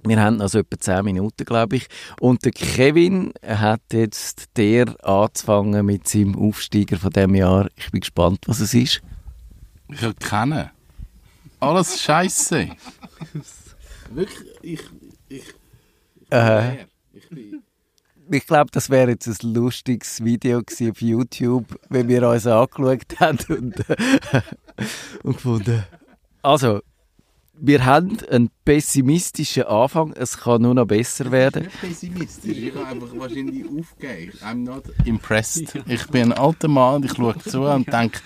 Wir 0.04 0.20
haben 0.20 0.42
also 0.42 0.60
etwa 0.60 0.80
10 0.80 1.06
Minuten, 1.06 1.46
glaube 1.46 1.76
ich. 1.76 1.88
Und 2.20 2.44
der 2.44 2.52
Kevin 2.52 3.34
hat 3.46 3.82
jetzt 3.94 4.46
der 4.58 4.96
anzufangen 5.06 5.86
mit 5.86 6.08
seinem 6.08 6.36
Aufsteiger 6.36 6.98
von 6.98 7.12
dem 7.12 7.36
Jahr. 7.36 7.70
Ich 7.76 7.92
bin 7.92 8.02
gespannt, 8.02 8.40
was 8.48 8.60
es 8.60 8.74
ist. 8.74 9.02
Ich 9.90 10.02
habe 10.02 10.16
keinen. 10.16 10.72
Alles 11.60 12.02
Scheiße. 12.02 12.70
Wirklich, 14.13 14.50
ich. 14.62 14.82
ich, 15.30 15.43
äh, 16.30 16.86
ich, 17.13 17.30
ich 18.30 18.47
glaube, 18.47 18.71
das 18.71 18.89
wäre 18.89 19.12
jetzt 19.12 19.28
ein 19.28 19.54
lustiges 19.54 20.24
Video 20.24 20.60
auf 20.60 21.02
YouTube, 21.02 21.80
wenn 21.89 22.08
wir 22.08 22.28
uns 22.28 22.47
angeschaut 22.47 23.19
haben 23.19 23.39
und, 23.50 23.76
und 25.24 25.34
gefunden. 25.34 25.84
Also, 26.41 26.82
wir 27.54 27.86
haben 27.86 28.17
einen 28.30 28.50
pessimistischen 28.65 29.63
Anfang. 29.63 30.13
Es 30.13 30.38
kann 30.38 30.63
nur 30.63 30.74
noch 30.74 30.88
besser 30.88 31.32
werden. 31.32 31.67
Ich 31.67 31.80
bin 31.80 31.89
nicht 31.89 32.00
pessimistisch. 32.00 32.58
Ich 32.58 32.76
habe 32.76 32.88
einfach 32.88 33.17
wahrscheinlich 33.17 33.65
aufgegeben. 33.65 34.38
I'm 34.43 34.63
not 34.65 34.84
impressed. 35.06 35.76
Ich 35.86 36.08
bin 36.08 36.32
ein 36.32 36.34
alter 36.34 36.67
Mann 36.67 36.95
und 36.95 37.06
ich 37.06 37.13
schaue 37.13 37.38
zu 37.38 37.62
und 37.62 37.91
denke, 37.91 38.19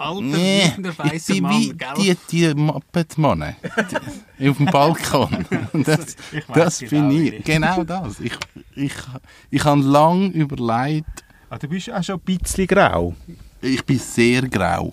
alter, 0.00 0.22
nee, 0.22 0.72
ich 1.12 1.26
bin 1.26 1.42
Mann, 1.42 1.52
wie 1.52 1.72
gell? 1.72 1.88
die, 1.98 2.16
die 2.30 2.54
Muppet-Mann 2.54 3.42
auf 3.42 4.56
dem 4.56 4.66
Balkon. 4.66 5.46
das, 5.84 6.16
das 6.52 6.78
bin 6.80 7.10
genau 7.10 7.10
ich. 7.10 7.44
Genau 7.44 7.84
das. 7.84 8.20
Ich, 8.20 8.32
ich, 8.74 8.94
ich 9.50 9.64
habe 9.64 9.82
lange 9.82 10.28
überlegt... 10.28 11.24
Ah, 11.50 11.58
du 11.58 11.68
bist 11.68 11.90
auch 11.90 12.02
schon 12.02 12.16
ein 12.16 12.20
bisschen 12.20 12.66
grau. 12.66 13.14
Ich 13.60 13.84
bin 13.84 13.98
sehr 13.98 14.42
grau. 14.42 14.92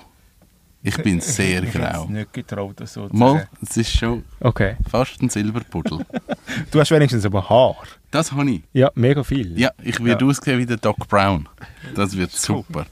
Ich 0.83 0.97
bin 1.03 1.19
sehr 1.19 1.63
ich 1.63 1.71
grau. 1.71 2.03
Ich 2.05 2.09
nicht 2.09 2.33
getraut, 2.33 2.79
das 2.79 2.93
so 2.93 3.07
zu 3.07 3.15
Mal, 3.15 3.47
es 3.61 3.77
ist 3.77 3.91
schon 3.91 4.23
okay. 4.39 4.75
fast 4.89 5.21
ein 5.21 5.29
Silberpuddel. 5.29 6.05
du 6.71 6.79
hast 6.79 6.91
wenigstens 6.91 7.25
aber 7.25 7.49
Haar. 7.49 7.75
Das 8.11 8.31
habe 8.31 8.49
ich. 8.49 8.63
Ja, 8.73 8.91
mega 8.95 9.23
viel. 9.23 9.57
Ja, 9.59 9.71
ich 9.83 10.03
werde 10.03 10.25
ja. 10.25 10.29
aussehen 10.29 10.59
wie 10.59 10.65
der 10.65 10.77
Doc 10.77 11.07
Brown. 11.07 11.47
Das 11.95 12.15
wird 12.15 12.31
super. 12.31 12.85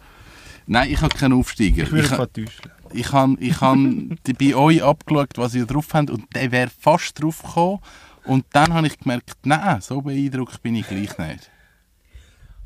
Nein, 0.68 0.92
ich 0.92 1.02
habe 1.02 1.16
keinen 1.16 1.34
Aufsteiger. 1.34 1.84
Ich 1.84 1.92
würde 1.92 2.06
ich, 2.06 2.12
ha- 2.12 2.16
fast 2.18 2.34
täuschen. 2.34 2.72
ich 2.94 3.12
habe 3.12 3.36
ich 3.40 3.62
hab 3.62 3.78
bei 4.40 4.56
euch 4.56 4.84
abgeschaut, 4.84 5.30
was 5.38 5.56
ihr 5.56 5.66
drauf 5.66 5.88
habt, 5.94 6.10
und 6.10 6.24
der 6.36 6.52
wäre 6.52 6.70
fast 6.80 7.22
drauf 7.22 7.42
gekommen. 7.44 7.80
Und 8.26 8.46
dann 8.54 8.74
habe 8.74 8.88
ich 8.88 8.98
gemerkt, 8.98 9.34
nein, 9.44 9.80
so 9.82 10.02
beeindruckt 10.02 10.62
bin 10.64 10.76
ich 10.76 10.88
gleich 10.88 11.16
nicht. 11.18 11.52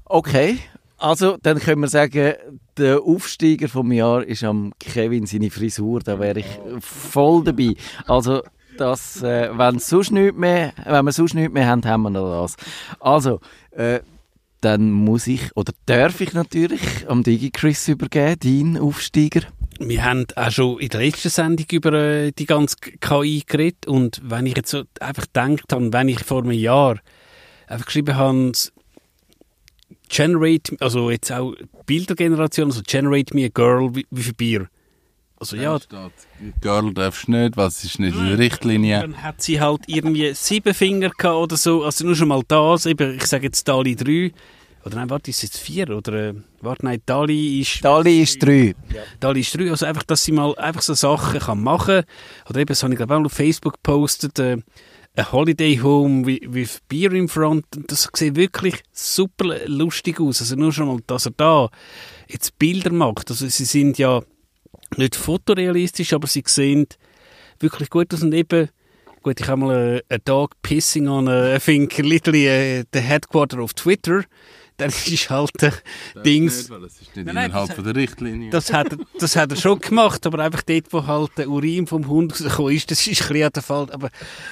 Okay, 0.05 0.57
also 0.97 1.38
dann 1.41 1.59
können 1.59 1.81
wir 1.81 1.88
sagen, 1.88 2.33
der 2.77 3.01
Aufsteiger 3.01 3.67
vom 3.67 3.91
Jahr 3.91 4.23
ist 4.23 4.43
am 4.43 4.73
Kevin 4.79 5.25
seine 5.25 5.51
Frisur. 5.51 5.99
Da 5.99 6.19
wäre 6.19 6.39
ich 6.39 6.59
voll 6.79 7.43
dabei. 7.43 7.73
Also 8.07 8.41
das, 8.77 9.21
äh, 9.21 9.49
wenn 9.57 9.79
sonst 9.79 10.12
nichts 10.12 10.38
mehr, 10.38 10.73
wenn 10.85 11.05
wir 11.05 11.12
sonst 11.12 11.33
nichts 11.35 11.53
mehr 11.53 11.67
haben, 11.67 11.85
haben 11.85 12.01
wir 12.03 12.09
noch 12.09 12.41
das. 12.43 12.55
Also 12.99 13.39
äh, 13.71 13.99
dann 14.62 14.91
muss 14.91 15.28
ich 15.28 15.56
oder 15.56 15.74
darf 15.86 16.22
ich 16.22 16.34
natürlich 16.34 16.82
am 17.08 17.24
DigiChris 17.24 17.88
übergeben, 17.88 18.39
deinen 18.39 18.78
Aufsteiger. 18.78 19.41
Wir 19.80 20.04
haben 20.04 20.26
auch 20.36 20.52
schon 20.52 20.80
in 20.80 20.89
der 20.89 21.02
letzten 21.02 21.30
Sendung 21.30 21.65
über 21.72 21.93
äh, 21.93 22.32
die 22.32 22.45
ganze 22.45 22.76
KI 23.00 23.43
geredet 23.48 23.88
und 23.88 24.22
wenn 24.24 24.45
ich 24.45 24.58
jetzt 24.58 24.72
so 24.72 24.84
einfach 25.00 25.24
gedacht 25.24 25.72
habe, 25.72 25.93
wenn 25.93 26.10
ich 26.10 26.19
vor 26.19 26.43
einem 26.43 26.52
Jahr 26.52 27.00
einfach 27.67 27.86
geschrieben 27.86 28.15
habe, 28.15 28.52
generate, 30.10 30.76
also 30.80 31.10
jetzt 31.10 31.32
auch 31.32 31.56
Bildergeneration, 31.86 32.67
also 32.67 32.82
generate 32.86 33.34
me 33.34 33.45
a 33.45 33.50
girl 33.50 33.95
wie, 33.95 34.06
viel 34.13 34.34
Bier. 34.34 34.69
Also 35.39 35.56
ja, 35.56 35.80
steht, 35.80 36.12
Girl 36.62 36.93
darfst 36.93 37.28
du 37.28 37.32
nicht, 37.32 37.56
was 37.56 37.84
ist 37.86 37.99
nicht 37.99 38.15
in 38.15 38.25
der 38.25 38.38
Richtlinie. 38.38 38.99
dann 38.99 39.23
hat 39.23 39.41
sie 39.41 39.62
halt 39.62 39.82
irgendwie 39.88 40.34
sieben 40.34 40.73
Finger 40.73 41.10
gehabt 41.10 41.36
oder 41.36 41.56
so, 41.56 41.84
also 41.84 42.06
nur 42.06 42.15
schon 42.15 42.28
mal 42.28 42.41
das, 42.47 42.86
eben, 42.86 43.15
ich 43.15 43.25
sage 43.25 43.45
jetzt 43.45 43.65
Dali 43.65 43.95
3, 43.95 44.34
oder 44.86 44.95
nein, 44.95 45.10
warte, 45.10 45.30
ist 45.30 45.38
es 45.38 45.43
jetzt 45.43 45.58
vier, 45.60 45.89
oder, 45.89 46.13
äh, 46.13 46.34
warte, 46.62 46.86
nein, 46.86 47.02
Dali 47.06 47.62
ist... 47.62 47.84
Dali 47.84 48.21
ist 48.21 48.41
drei. 48.43 48.75
Dali 49.19 49.41
ist 49.41 49.58
drei, 49.58 49.69
also 49.69 49.86
einfach, 49.86 50.04
dass 50.04 50.23
sie 50.23 50.32
mal 50.34 50.56
einfach 50.58 50.82
so 50.82 50.93
Sachen 50.93 51.39
kann 51.39 51.62
machen 51.62 52.04
Oder 52.49 52.60
eben, 52.60 52.67
das 52.67 52.84
habe 52.84 52.93
ich 52.93 52.97
glaube 52.97 53.15
auch 53.15 53.23
auf 53.23 53.34
Facebook 53.34 53.73
gepostet, 53.73 54.39
äh, 54.39 54.58
ein 55.15 55.32
Holiday 55.32 55.78
Home 55.78 56.25
with, 56.25 56.41
with 56.47 56.82
Beer 56.88 57.12
in 57.12 57.28
Front. 57.28 57.65
Und 57.75 57.91
das 57.91 58.10
sieht 58.13 58.36
wirklich 58.36 58.82
super 58.91 59.56
lustig 59.65 60.19
aus. 60.19 60.41
Also 60.41 60.56
nur 60.56 60.71
schon 60.71 60.88
mal, 60.88 60.99
dass 61.08 61.25
er 61.25 61.34
da 61.36 61.69
jetzt 62.28 62.58
Bilder 62.58 62.91
macht. 62.91 63.30
Also 63.30 63.47
sie 63.47 63.65
sind 63.65 63.97
ja 63.97 64.21
nicht 64.97 65.15
fotorealistisch, 65.15 66.13
aber 66.13 66.28
sie 66.28 66.43
sehen 66.45 66.88
wirklich 67.60 67.89
gut 67.89 68.13
aus 68.13 68.23
und 68.23 68.34
eben 68.34 68.69
Gut, 69.21 69.41
ich 69.41 69.47
habe 69.49 69.60
mal 69.60 70.02
a, 70.10 70.15
a 70.15 70.17
dog 70.23 70.52
pissing 70.62 71.10
on 71.10 71.28
a, 71.28 71.58
I 71.58 71.60
think 71.60 71.97
literally 71.97 72.47
uh, 72.47 72.84
the 72.93 73.02
headquarter 73.02 73.60
of 73.62 73.73
Twitter. 73.73 74.23
Dann 74.78 74.88
ist 75.08 75.30
halt 75.30 75.62
äh, 75.62 75.71
Dings. 76.23 76.69
Das 76.69 76.93
ist 77.02 77.13
nicht 77.13 77.25
Nein, 77.25 77.36
nein, 77.36 77.45
innerhalb 77.47 77.67
das- 77.67 77.75
von 77.75 77.84
der 77.84 77.95
Richtlinie. 77.97 78.49
Das 78.49 78.71
hat, 78.71 78.93
er- 78.93 78.99
das 79.19 79.36
hat 79.36 79.52
er 79.52 79.58
schon 79.58 79.80
gemacht, 79.80 80.25
aber 80.25 80.39
einfach 80.39 80.62
dort, 80.62 80.86
wo 80.93 81.06
halt 81.06 81.32
der 81.38 81.49
Urin 81.49 81.86
vom 81.86 82.08
Hund 82.08 82.32
rausgekommen 82.32 82.73
ist, 82.73 82.89
das 82.91 83.06
ist 83.06 83.21
ein 83.23 83.28
bisschen 83.34 83.52
der 83.52 83.62
Fall, 83.62 83.91
aber 83.91 84.10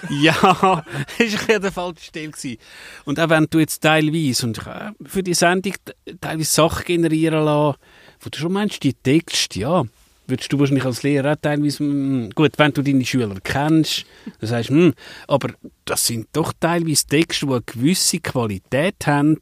ja, 0.10 0.34
das 0.42 0.62
war 0.62 0.86
ein 0.86 1.18
bisschen 1.18 1.62
der 1.62 1.72
falschen 1.72 2.04
Stelle. 2.04 2.32
Gewesen. 2.32 2.58
Und 3.06 3.22
auch 3.22 3.30
wenn 3.30 3.48
du 3.50 3.60
jetzt 3.60 3.82
teilweise, 3.82 4.46
und 4.48 4.58
ich 4.58 4.66
habe 4.66 4.96
für 5.06 5.24
die 5.24 5.34
Sendung 5.34 5.76
teilweise 6.20 6.52
Sachen 6.52 6.84
generieren 6.84 7.46
lassen, 7.46 7.78
wo 8.20 8.30
du 8.30 8.38
schon 8.38 8.52
meinst, 8.52 8.84
die 8.84 8.94
Texte, 8.96 9.60
ja, 9.62 9.86
würdest 10.28 10.52
du 10.52 10.60
wahrscheinlich 10.60 10.86
als 10.86 11.04
Lehrer 11.04 11.34
auch 11.34 11.42
teilweise, 11.42 11.84
mm, 11.84 12.32
gut, 12.36 12.54
wenn 12.58 12.74
du 12.74 12.82
deine 12.82 13.06
Schüler 13.06 13.36
kennst, 13.44 14.06
dann 14.40 14.50
sagst 14.50 14.70
du, 14.70 14.74
hm, 14.74 14.94
aber 15.28 15.50
das 15.86 16.06
sind 16.06 16.28
doch 16.34 16.54
teilweise 16.60 17.08
Texte, 17.08 17.46
die 17.46 17.52
eine 17.52 17.62
gewisse 17.62 18.20
Qualität 18.20 19.08
haben, 19.08 19.38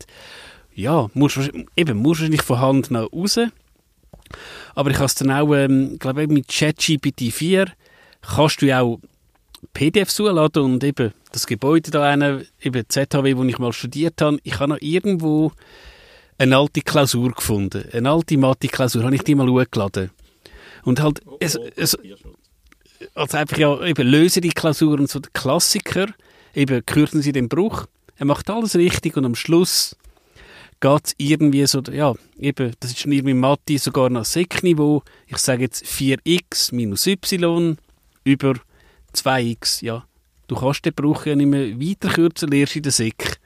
ja, 0.74 1.10
musst, 1.14 1.38
eben, 1.76 1.98
musst 1.98 2.20
du 2.20 2.24
wahrscheinlich 2.24 2.42
von 2.42 2.60
Hand 2.60 2.92
nach 2.92 3.12
raus. 3.12 3.40
Aber 4.76 4.92
ich 4.92 4.98
habe 4.98 5.06
es 5.06 5.16
dann 5.16 5.32
auch, 5.32 5.54
ähm, 5.54 5.98
glaube 6.00 6.24
ich, 6.24 6.30
mit 6.30 6.48
ChatGPT 6.48 7.32
4 7.32 7.68
kannst 8.22 8.62
du 8.62 8.66
ja 8.66 8.82
auch 8.82 9.00
PDFs 9.74 10.16
zuladen 10.16 10.64
und 10.64 10.84
eben 10.84 11.14
das 11.32 11.48
Gebäude 11.48 11.92
da, 11.92 12.04
eine, 12.04 12.46
eben 12.62 12.84
ZHW, 12.88 13.38
wo 13.38 13.44
ich 13.44 13.60
mal 13.60 13.74
studiert 13.74 14.22
habe, 14.22 14.38
ich 14.44 14.60
habe 14.60 14.74
noch 14.74 14.82
irgendwo 14.82 15.52
eine 16.38 16.58
alte 16.58 16.82
Klausur 16.82 17.32
gefunden. 17.32 17.86
Eine 17.92 18.10
alte 18.10 18.38
Mathe-Klausur, 18.38 19.04
habe 19.04 19.16
ich 19.16 19.24
die 19.24 19.36
mal 19.36 19.50
hochgeladen. 19.50 20.12
Und 20.86 21.02
halt, 21.02 21.22
es, 21.40 21.56
es, 21.76 21.98
also 23.14 23.38
einfach 23.38 23.58
ja, 23.58 23.84
eben 23.84 24.08
löse 24.08 24.40
die 24.40 24.50
Klausur 24.50 25.00
und 25.00 25.10
so 25.10 25.20
der 25.20 25.32
Klassiker, 25.34 26.08
eben 26.54 26.86
kürzen 26.86 27.22
sie 27.22 27.34
den 27.34 27.50
Bruch, 27.50 27.88
er 28.18 28.26
macht 28.26 28.50
alles 28.50 28.76
richtig 28.76 29.18
und 29.18 29.26
am 29.26 29.36
Schluss 29.36 29.98
geht 30.80 31.02
es 31.06 31.16
irgendwie 31.18 31.66
so, 31.66 31.82
ja, 31.92 32.14
eben, 32.40 32.74
das 32.80 32.92
ist 32.92 33.00
schon 33.00 33.12
irgendwie 33.12 33.34
Mathe 33.34 33.78
sogar 33.78 34.10
noch 34.10 34.26
Sek-Niveau. 34.26 35.04
Ich 35.28 35.38
sage 35.38 35.64
jetzt 35.64 35.84
4x 35.86 36.74
minus 36.74 37.08
y 37.08 37.78
über 38.24 38.56
2x, 39.14 39.84
ja. 39.84 40.06
Du 40.48 40.56
kannst 40.56 40.86
den 40.86 40.94
Bruch 40.94 41.26
ja 41.26 41.36
nicht 41.36 41.48
mehr 41.48 41.80
weiter 41.80 42.10
kürzen, 42.10 42.50
lernst 42.50 42.76
in 42.76 42.84
der 42.84 42.92
Sek. 42.92 43.40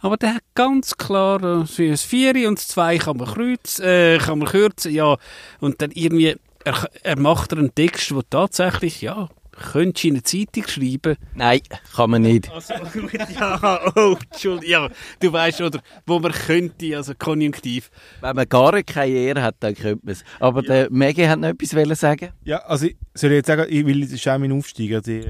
Aber 0.00 0.16
der 0.16 0.36
hat 0.36 0.42
ganz 0.54 0.96
klar, 0.96 1.42
äh, 1.42 1.88
das 1.88 2.02
4 2.02 2.48
und 2.48 2.58
das 2.58 2.68
2 2.68 2.98
kann 2.98 3.16
man, 3.16 3.26
kreuz, 3.26 3.80
äh, 3.80 4.18
kann 4.18 4.38
man 4.38 4.48
kürzen, 4.48 4.92
ja. 4.92 5.16
Und 5.58 5.82
dann 5.82 5.90
irgendwie, 5.90 6.36
er, 6.64 6.88
er 7.02 7.18
macht 7.18 7.52
einen 7.52 7.74
Text, 7.74 8.10
der 8.10 8.22
tatsächlich, 8.30 9.00
ja, 9.02 9.28
könntest 9.72 10.04
du 10.04 10.08
in 10.08 10.14
eine 10.14 10.22
Zeitung 10.22 10.66
schreiben, 10.68 11.16
Nein, 11.34 11.60
kann 11.94 12.10
man 12.10 12.22
nicht. 12.22 12.50
also, 12.50 12.74
ja, 13.34 13.80
oh, 13.96 14.16
Entschuldigung, 14.30 14.70
ja, 14.70 14.88
du 15.20 15.32
weißt, 15.32 15.60
oder, 15.62 15.80
wo 16.06 16.18
man 16.20 16.32
könnte, 16.32 16.96
also 16.96 17.12
Konjunktiv. 17.18 17.90
Wenn 18.20 18.36
man 18.36 18.48
gar 18.48 18.82
keine 18.82 19.12
Ehre 19.12 19.42
hat, 19.42 19.56
dann 19.60 19.74
könnte 19.74 20.04
man 20.04 20.12
es. 20.12 20.24
Aber 20.40 20.62
der 20.62 20.88
Maggie 20.90 21.28
hat 21.28 21.40
noch 21.40 21.48
etwas 21.48 21.74
wollen 21.74 21.94
sagen. 21.94 22.30
Ja, 22.44 22.58
also 22.58 22.86
ich, 22.86 22.96
soll 23.14 23.30
ich 23.30 23.36
jetzt 23.36 23.46
sagen, 23.48 23.66
ich 23.68 23.84
will, 23.84 24.00
das 24.02 24.12
ist 24.12 24.28
auch 24.28 24.38
mein 24.38 24.52
Aufsteiger, 24.52 25.00
die 25.00 25.24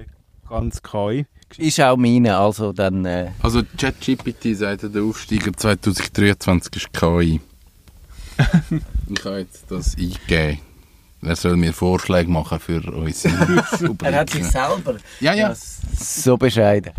ganz 0.49 0.83
KI. 0.83 1.27
Ist 1.57 1.81
auch 1.81 1.97
meine, 1.97 2.37
also 2.37 2.73
dann... 2.73 3.05
Äh, 3.07 3.31
Also 3.41 3.63
ChatGPT 3.79 4.55
sagt, 4.55 4.83
der 4.95 5.03
Aufsteiger 5.03 5.53
2023 5.53 6.77
ist 6.77 6.93
KI. 6.93 7.41
ich 9.09 9.25
habe 9.25 9.39
jetzt 9.39 9.65
das 9.71 9.97
eingegeben. 9.97 10.59
Er 11.23 11.37
soll 11.37 11.57
mir 11.57 11.73
Vorschläge 11.73 12.31
machen 12.31 12.61
für 12.61 12.81
unsere 12.93 13.35
Rubriken. 13.83 14.45
selber 14.45 14.97
Ja, 15.21 15.35
ja. 15.35 15.55
so 15.99 16.37
bescheiden. 16.37 16.93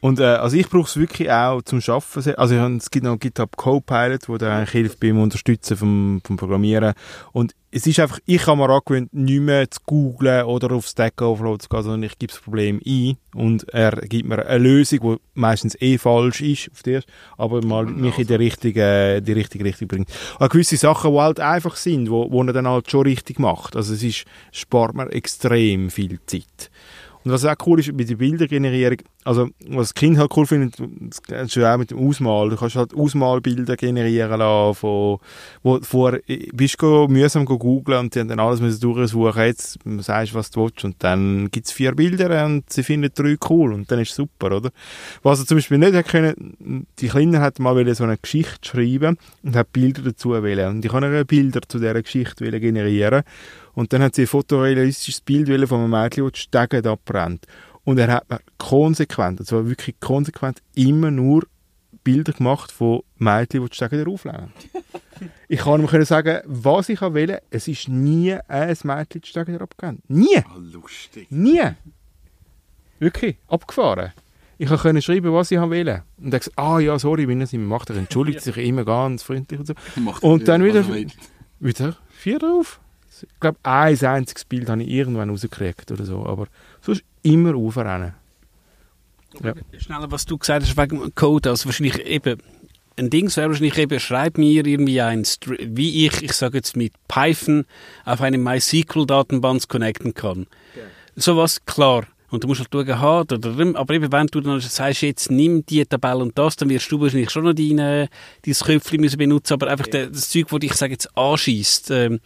Und 0.00 0.20
äh, 0.20 0.24
also 0.24 0.56
ich 0.56 0.68
brauche 0.68 0.88
es 0.88 0.96
wirklich 0.96 1.30
auch 1.30 1.62
zum 1.62 1.80
Schaffen. 1.80 2.22
sehr. 2.22 2.38
Also 2.38 2.54
ich 2.54 2.60
hab, 2.60 2.70
es 2.72 2.90
gibt 2.90 3.04
noch 3.04 3.18
GitHub 3.18 3.56
Copilot, 3.56 4.28
wo 4.28 4.36
da 4.36 4.56
eigentlich 4.56 4.70
hilft 4.70 5.00
beim 5.00 5.20
Unterstützen 5.20 5.76
vom, 5.76 6.20
vom 6.24 6.36
Programmieren. 6.36 6.94
Und 7.32 7.54
es 7.76 7.86
ist 7.86 8.00
einfach, 8.00 8.18
ich 8.24 8.46
habe 8.46 8.56
mir 8.56 8.70
angewöhnt, 8.70 9.12
nicht 9.12 9.40
mehr 9.40 9.70
zu 9.70 9.80
googlen 9.84 10.44
oder 10.44 10.74
auf 10.74 10.86
Stack 10.86 11.20
Overflow 11.20 11.58
zu 11.58 11.68
gehen, 11.68 11.82
sondern 11.82 12.02
ich 12.04 12.18
gebe 12.18 12.32
das 12.32 12.40
Problem 12.40 12.80
ein 12.86 13.18
und 13.34 13.68
er 13.68 13.92
gibt 13.96 14.26
mir 14.26 14.46
eine 14.46 14.58
Lösung, 14.58 15.00
die 15.02 15.16
meistens 15.34 15.76
eh 15.82 15.98
falsch 15.98 16.40
ist, 16.40 16.70
auf 16.72 16.82
der, 16.82 17.02
aber 17.36 17.62
mal 17.62 17.84
mich 17.84 18.18
in 18.18 18.28
die 18.28 18.34
richtige, 18.34 19.20
die 19.20 19.32
richtige 19.32 19.64
Richtung 19.64 19.88
bringt. 19.88 20.08
Und 20.38 20.50
gewisse 20.50 20.78
Sachen, 20.78 21.12
die 21.12 21.18
halt 21.18 21.38
einfach 21.38 21.76
sind, 21.76 22.10
wo, 22.10 22.30
wo 22.30 22.42
er 22.44 22.54
dann 22.54 22.66
halt 22.66 22.90
schon 22.90 23.02
richtig 23.02 23.38
macht. 23.38 23.76
Also 23.76 23.92
es 23.92 24.02
ist, 24.02 24.24
spart 24.52 24.94
mir 24.94 25.10
extrem 25.12 25.90
viel 25.90 26.18
Zeit. 26.24 26.70
Und 27.26 27.32
was 27.32 27.44
auch 27.44 27.56
cool 27.66 27.80
ist 27.80 27.96
bei 27.96 28.04
der 28.04 28.14
Bildergenerierung, 28.14 28.98
also 29.24 29.48
was 29.66 29.88
das 29.88 29.94
Kind 29.94 30.16
halt 30.16 30.30
cool 30.36 30.46
findet, 30.46 30.76
das 31.26 31.48
ist 31.48 31.56
ja 31.56 31.74
auch 31.74 31.78
mit 31.78 31.90
dem 31.90 31.98
Ausmal, 31.98 32.50
du 32.50 32.56
kannst 32.56 32.76
halt 32.76 32.94
Ausmalbilder 32.94 33.74
generieren 33.74 34.38
lassen, 34.38 34.76
von, 34.76 35.18
wo 35.64 35.80
vorher 35.82 36.20
bist 36.52 36.80
du 36.80 37.08
mühsam 37.08 37.44
go 37.44 37.58
googlen 37.58 37.98
und 37.98 38.14
die 38.14 38.20
haben 38.20 38.28
dann 38.28 38.38
alles 38.38 38.60
müssen 38.60 38.78
durchsuchen, 38.78 39.42
jetzt 39.42 39.76
sagst 39.98 40.34
du, 40.34 40.36
was 40.36 40.52
du 40.52 40.62
willst. 40.62 40.84
Und 40.84 41.02
dann 41.02 41.48
gibt's 41.50 41.72
vier 41.72 41.96
Bilder 41.96 42.46
und 42.46 42.72
sie 42.72 42.84
finden 42.84 43.10
drei 43.12 43.36
cool 43.50 43.72
und 43.72 43.90
dann 43.90 43.98
ist 43.98 44.14
super, 44.14 44.58
oder? 44.58 44.70
Was 45.24 45.40
er 45.40 45.46
zum 45.46 45.56
Beispiel 45.56 45.78
nicht 45.78 45.94
hat 45.94 46.06
können, 46.06 46.86
die 47.00 47.08
Kleine 47.08 47.40
hat 47.40 47.58
mal 47.58 47.74
wollen 47.74 47.92
so 47.96 48.04
eine 48.04 48.18
Geschichte 48.18 48.68
schreiben 48.68 49.18
und 49.42 49.56
hat 49.56 49.72
Bilder 49.72 50.02
dazu 50.02 50.40
wählen 50.44 50.76
und 50.76 50.84
ich 50.84 50.92
kann 50.92 51.26
Bilder 51.26 51.60
zu 51.66 51.80
dieser 51.80 52.00
Geschichte 52.00 52.44
wollen 52.44 52.60
generieren 52.60 53.24
und 53.76 53.92
dann 53.92 54.02
hat 54.02 54.14
sie 54.14 54.22
ein 54.22 54.26
fotorealistisches 54.26 55.20
Bild 55.20 55.68
von 55.68 55.80
einem 55.80 55.90
Mädchen, 55.90 56.24
das 56.24 56.32
die 56.32 56.40
Stege 56.40 56.82
abbrennt. 56.90 57.46
Und 57.84 57.98
er 57.98 58.10
hat 58.10 58.28
mir 58.30 58.40
konsequent, 58.56 59.38
also 59.38 59.68
wirklich 59.68 60.00
konsequent, 60.00 60.62
immer 60.74 61.10
nur 61.10 61.46
Bilder 62.02 62.32
gemacht 62.32 62.72
von 62.72 63.02
Mädchen, 63.18 63.62
die 63.62 63.68
die 63.68 63.76
Stege 63.76 64.06
auflegen. 64.08 64.50
ich 65.48 65.60
kann 65.60 65.82
ihm 65.86 66.04
sagen, 66.04 66.40
was 66.46 66.88
ich 66.88 67.02
will. 67.02 67.38
Es 67.50 67.68
ist 67.68 67.88
nie 67.88 68.32
ein 68.48 68.76
Mädchen 68.82 69.20
die 69.20 69.28
Stege 69.28 69.60
abgegangen. 69.60 70.02
Nie! 70.08 70.38
Ah, 70.38 70.56
lustig. 70.58 71.30
Nie! 71.30 71.72
Wirklich, 72.98 73.36
abgefahren. 73.46 74.12
Ich 74.56 74.70
konnte 74.70 75.02
schreiben, 75.02 75.34
was 75.34 75.50
ich 75.50 75.60
will. 75.60 76.02
Und 76.16 76.32
er 76.32 76.38
gesagt, 76.38 76.58
ah 76.58 76.78
ja, 76.78 76.98
sorry, 76.98 77.28
wenn 77.28 77.40
er 77.40 77.44
es 77.44 77.52
nicht 77.52 77.60
mehr 77.60 77.68
macht, 77.68 77.90
er 77.90 77.96
entschuldigt 77.96 78.40
sich 78.40 78.56
immer 78.56 78.86
ganz 78.86 79.22
freundlich 79.22 79.60
und 79.60 79.66
so. 79.66 79.74
Und 80.22 80.48
dann 80.48 80.64
wieder- 80.64 80.80
er. 80.80 81.06
Wieder 81.60 81.96
vier 82.08 82.38
drauf. 82.38 82.80
Ich 83.22 83.40
glaube, 83.40 83.58
ein 83.62 83.98
einziges 84.04 84.44
Bild 84.44 84.68
habe 84.68 84.82
ich 84.82 84.88
irgendwann 84.88 85.30
rausgekriegt 85.30 85.90
oder 85.90 86.04
so, 86.04 86.26
aber 86.26 86.48
sonst 86.80 87.02
immer 87.22 87.54
aufrennen. 87.54 88.14
Ja. 89.42 89.54
Schneller, 89.78 90.10
was 90.10 90.24
du 90.24 90.38
gesagt 90.38 90.64
hast 90.64 90.76
wegen 90.76 91.00
dem 91.00 91.14
Code, 91.14 91.50
also 91.50 91.66
wahrscheinlich 91.66 91.98
eben, 92.06 92.40
ein 92.98 93.10
Ding 93.10 93.34
wäre 93.36 93.48
wahrscheinlich 93.48 93.76
eben, 93.76 94.00
schreib 94.00 94.38
mir 94.38 94.66
irgendwie 94.66 95.00
ein, 95.00 95.24
Str- 95.24 95.58
wie 95.60 96.06
ich, 96.06 96.22
ich 96.22 96.32
sage 96.32 96.58
jetzt 96.58 96.76
mit 96.76 96.92
Python, 97.08 97.66
auf 98.04 98.22
eine 98.22 98.38
MySQL-Datenbank 98.38 99.68
connecten 99.68 100.14
kann. 100.14 100.46
Sowas, 101.14 101.64
klar. 101.66 102.06
Und 102.28 102.42
du 102.42 102.48
musst 102.48 102.60
halt 102.60 102.70
schauen, 102.72 103.00
ha, 103.00 103.24
da, 103.24 103.36
da, 103.36 103.50
da, 103.50 103.78
aber 103.78 103.94
eben, 103.94 104.10
wenn 104.10 104.26
du 104.26 104.40
dann 104.40 104.58
sagst, 104.60 105.02
jetzt 105.02 105.30
nimm 105.30 105.64
die 105.64 105.84
Tabelle 105.84 106.18
und 106.18 106.36
das, 106.36 106.56
dann 106.56 106.68
wirst 106.68 106.90
du 106.90 107.00
wahrscheinlich 107.00 107.30
schon 107.30 107.44
noch 107.44 107.52
deine, 107.52 108.08
dein 108.44 108.54
Köpfchen 108.54 109.00
müssen 109.00 109.18
benutzen, 109.18 109.52
aber 109.52 109.68
einfach 109.68 109.86
der, 109.86 110.08
das 110.08 110.30
Zeug, 110.30 110.48
das 110.48 110.58
dich, 110.58 110.70
ich 110.72 110.76
sage 110.76 110.92
jetzt, 110.92 111.16
anschießt, 111.16 111.90
ähm, 111.92 112.20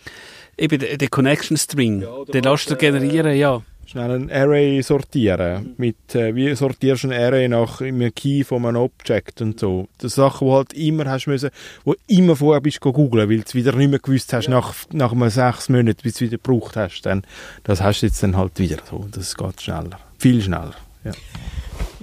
eben 0.60 0.78
der, 0.78 0.96
der 0.96 1.08
Connection 1.08 1.56
String, 1.56 2.04
den 2.32 2.44
lässt 2.44 2.70
du 2.70 2.76
generieren, 2.76 3.36
ja. 3.36 3.62
Schnell 3.86 4.12
ein 4.12 4.30
Array 4.30 4.80
sortieren. 4.82 5.74
Mit, 5.76 6.14
äh, 6.14 6.32
wie 6.36 6.54
sortierst 6.54 7.02
du 7.02 7.08
ein 7.08 7.12
Array 7.12 7.48
nach 7.48 7.80
einem 7.80 8.14
Key 8.14 8.44
von 8.44 8.64
einem 8.64 8.82
Object 8.82 9.40
und 9.40 9.58
so. 9.58 9.88
Das 9.98 10.14
sind 10.14 10.22
Sachen, 10.22 10.46
die 10.46 10.54
halt 10.54 10.72
immer 10.74 11.06
hast 11.06 11.26
müssen, 11.26 11.50
wo 11.84 11.96
immer 12.06 12.36
vorher 12.36 12.60
bist 12.60 12.80
go 12.80 12.92
googlen, 12.92 13.28
weil 13.28 13.38
du 13.38 13.44
es 13.44 13.54
wieder 13.56 13.72
nicht 13.72 13.90
mehr 13.90 13.98
gewusst 13.98 14.32
hast, 14.32 14.48
nach, 14.48 14.74
nach 14.92 15.10
einem 15.10 15.28
sechs 15.28 15.68
Monaten, 15.68 15.98
bis 16.04 16.14
du 16.14 16.24
es 16.24 16.30
wieder 16.30 16.40
gebraucht 16.40 16.76
hast. 16.76 17.02
Dann, 17.02 17.24
das 17.64 17.80
hast 17.80 18.02
du 18.02 18.06
jetzt 18.06 18.22
dann 18.22 18.36
halt 18.36 18.60
wieder 18.60 18.76
so. 18.88 19.08
Das 19.10 19.34
geht 19.34 19.60
schneller. 19.60 19.98
Viel 20.18 20.40
schneller. 20.40 20.76
Ja. 21.02 21.12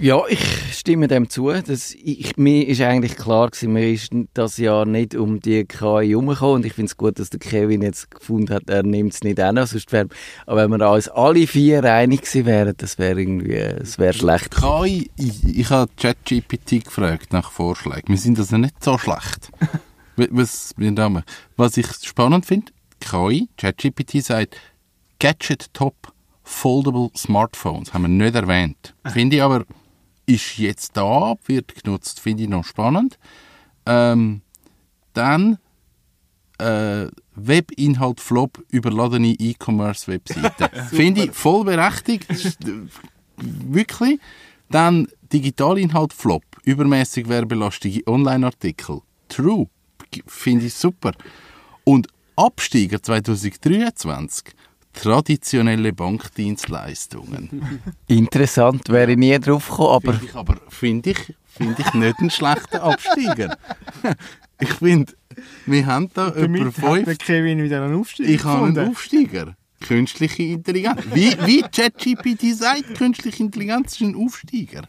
Ja, 0.00 0.22
ich 0.28 0.40
stimme 0.78 1.08
dem 1.08 1.28
zu. 1.28 1.50
Das, 1.50 1.92
ich, 1.92 2.36
mir 2.36 2.68
ist 2.68 2.80
eigentlich 2.80 3.16
klar 3.16 3.50
gewesen, 3.50 3.72
mir 3.72 3.90
ist 3.90 4.12
das 4.32 4.56
Jahr 4.56 4.86
nicht 4.86 5.16
um 5.16 5.40
die 5.40 5.64
KI 5.64 6.10
herumgekommen 6.10 6.54
und 6.56 6.66
ich 6.66 6.74
finde 6.74 6.86
es 6.90 6.96
gut, 6.96 7.18
dass 7.18 7.30
der 7.30 7.40
Kevin 7.40 7.82
jetzt 7.82 8.08
gefunden 8.12 8.54
hat, 8.54 8.70
er 8.70 8.84
nimmt 8.84 9.14
es 9.14 9.24
nicht 9.24 9.40
an, 9.40 9.56
sonst 9.56 9.90
wär, 9.90 10.06
aber 10.46 10.62
wenn 10.62 10.78
wir 10.78 10.88
uns 10.88 11.08
alle 11.08 11.48
vier 11.48 11.82
einig 11.82 12.20
gewesen 12.22 12.46
wären, 12.46 12.74
das 12.76 12.98
wäre 12.98 13.20
irgendwie, 13.20 13.58
das 13.76 13.98
wäre 13.98 14.12
schlecht. 14.12 14.54
KI, 14.54 15.10
ich, 15.16 15.58
ich 15.58 15.70
habe 15.70 15.90
ChatGPT 15.96 16.84
gefragt 16.84 17.32
nach 17.32 17.50
Vorschlägen. 17.50 18.08
Wir 18.08 18.18
sind 18.18 18.38
also 18.38 18.56
nicht 18.56 18.84
so 18.84 18.98
schlecht. 18.98 19.50
was, 20.16 20.74
was 21.56 21.76
ich 21.76 21.88
spannend 22.04 22.46
finde, 22.46 22.70
KI, 23.00 23.48
ChatGPT 23.56 24.22
sagt, 24.22 24.56
Gadget 25.18 25.74
Top 25.74 25.96
Foldable 26.44 27.10
Smartphones, 27.16 27.92
haben 27.92 28.02
wir 28.02 28.08
nicht 28.08 28.36
erwähnt. 28.36 28.94
Finde 29.12 29.36
ich 29.36 29.42
aber, 29.42 29.64
ist 30.28 30.58
jetzt 30.58 30.96
da, 30.96 31.34
wird 31.46 31.82
genutzt, 31.82 32.20
finde 32.20 32.44
ich 32.44 32.48
noch 32.48 32.64
spannend. 32.64 33.18
Ähm, 33.86 34.42
dann 35.14 35.58
äh, 36.58 37.06
Webinhalt 37.34 38.20
Flop 38.20 38.62
überladene 38.70 39.34
E-Commerce-Webseiten. 39.38 40.88
Finde 40.90 41.24
ich 41.24 41.32
voll 41.32 41.64
berechtigt. 41.64 42.28
Äh, 42.30 42.88
Wirklich. 43.36 44.20
Dann 44.70 45.08
Digitalinhalt 45.32 46.12
Flop, 46.12 46.44
übermäßig 46.64 47.28
werbelastige 47.28 48.06
Online-Artikel. 48.06 49.00
True. 49.28 49.68
Finde 50.26 50.66
ich 50.66 50.74
super. 50.74 51.12
Und 51.84 52.08
Absteiger 52.36 53.02
2023, 53.02 54.54
traditionelle 54.92 55.92
Bankdienstleistungen. 55.92 57.80
Interessant, 58.06 58.88
wäre 58.88 59.12
ich 59.12 59.18
nie 59.18 59.38
drauf 59.38 59.68
gekommen, 59.68 59.94
aber 59.94 60.12
Finde 60.12 60.26
ich 60.26 60.34
aber 60.34 60.56
finde 60.68 61.10
ich, 61.10 61.34
finde 61.46 61.82
ich 61.82 61.94
nicht 61.94 62.18
einen 62.18 62.30
schlechten 62.30 62.76
Absteiger. 62.76 63.56
ich 64.60 64.72
finde, 64.74 65.12
wir 65.66 65.86
haben 65.86 66.10
da 66.14 66.32
über 66.34 66.72
fünf 66.72 67.18
Kevin 67.18 67.62
wieder 67.62 67.84
einen 67.84 68.00
Aufstieg 68.00 68.28
Ich 68.28 68.44
habe 68.44 68.66
einen 68.66 68.90
Aufsteiger. 68.90 69.56
Künstliche 69.80 70.42
Intelligenz. 70.42 71.00
Wie, 71.14 71.36
wie 71.46 71.62
ChatGPT 71.62 72.54
sagt, 72.56 72.96
künstliche 72.96 73.44
Intelligenz 73.44 73.92
ist 73.92 74.00
ein 74.00 74.16
Aufsteiger. 74.16 74.88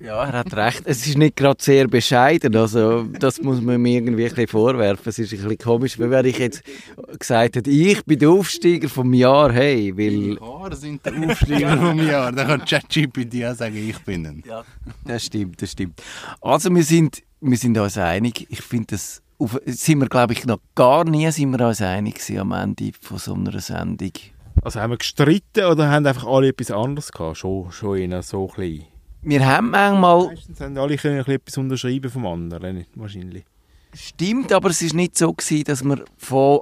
Ja, 0.00 0.24
er 0.24 0.32
hat 0.32 0.54
recht. 0.54 0.82
Es 0.86 1.06
ist 1.06 1.18
nicht 1.18 1.36
gerade 1.36 1.62
sehr 1.62 1.86
bescheiden. 1.86 2.56
Also, 2.56 3.02
das 3.02 3.40
muss 3.42 3.60
man 3.60 3.82
mir 3.82 3.98
irgendwie 3.98 4.24
ein 4.24 4.30
bisschen 4.30 4.48
vorwerfen. 4.48 5.10
Es 5.10 5.18
ist 5.18 5.32
ein 5.32 5.40
bisschen 5.40 5.58
komisch, 5.58 5.98
weil 5.98 6.10
wenn 6.10 6.24
ich 6.24 6.38
jetzt 6.38 6.62
gesagt 7.18 7.56
hätte, 7.56 7.70
ich 7.70 8.02
bin 8.06 8.18
der 8.18 8.30
Aufsteiger 8.30 8.88
vom 8.88 9.12
Jahr, 9.12 9.52
hey, 9.52 9.92
weil... 9.94 10.36
Die 10.36 10.40
Haare 10.40 10.74
sind 10.74 11.04
der 11.04 11.12
Aufsteiger 11.12 11.76
vom 11.76 11.98
Jahr. 11.98 12.32
Da 12.32 12.44
kann 12.44 12.64
ChatGPT 12.64 13.44
auch 13.44 13.54
sagen, 13.54 13.76
ich 13.76 13.98
bin 13.98 14.26
ein. 14.26 14.42
Ja, 14.46 14.64
das 15.04 15.26
stimmt, 15.26 15.60
das 15.60 15.72
stimmt. 15.72 16.00
Also, 16.40 16.74
wir 16.74 16.84
sind, 16.84 17.22
wir 17.42 17.58
sind 17.58 17.76
uns 17.76 17.98
einig. 17.98 18.46
Ich 18.48 18.62
finde 18.62 18.86
das... 18.92 19.20
Auf, 19.38 19.58
sind 19.66 20.00
wir, 20.00 20.08
glaube 20.08 20.32
ich, 20.32 20.46
noch 20.46 20.60
gar 20.74 21.04
nie 21.04 21.30
sind 21.30 21.50
wir 21.50 21.66
uns 21.66 21.82
einig 21.82 22.14
gewesen 22.14 22.38
am 22.38 22.52
Ende 22.52 22.90
von 23.00 23.18
so 23.18 23.34
einer 23.34 23.58
Sendung. 23.60 24.12
Also 24.62 24.80
haben 24.80 24.90
wir 24.90 24.98
gestritten 24.98 25.64
oder 25.64 25.90
haben 25.90 26.06
einfach 26.06 26.26
alle 26.26 26.48
etwas 26.48 26.70
anderes 26.70 27.10
gehabt? 27.12 27.38
Schon, 27.38 27.72
schon 27.72 27.96
in 27.96 28.22
so 28.22 28.46
klein. 28.46 28.84
Wir 29.22 29.46
haben 29.46 29.70
manchmal... 29.70 30.26
Meistens 30.28 30.60
haben 30.60 30.78
alle 30.78 30.96
können 30.96 31.18
etwas 31.18 31.58
unterschreiben 31.58 32.10
vom 32.10 32.26
anderen, 32.26 32.76
nicht? 32.76 32.90
wahrscheinlich. 32.94 33.44
Stimmt, 33.92 34.52
aber 34.52 34.70
es 34.70 34.82
ist 34.82 34.94
nicht 34.94 35.18
so 35.18 35.32
gewesen, 35.32 35.64
dass 35.64 35.82
wir 35.82 36.04
von 36.16 36.60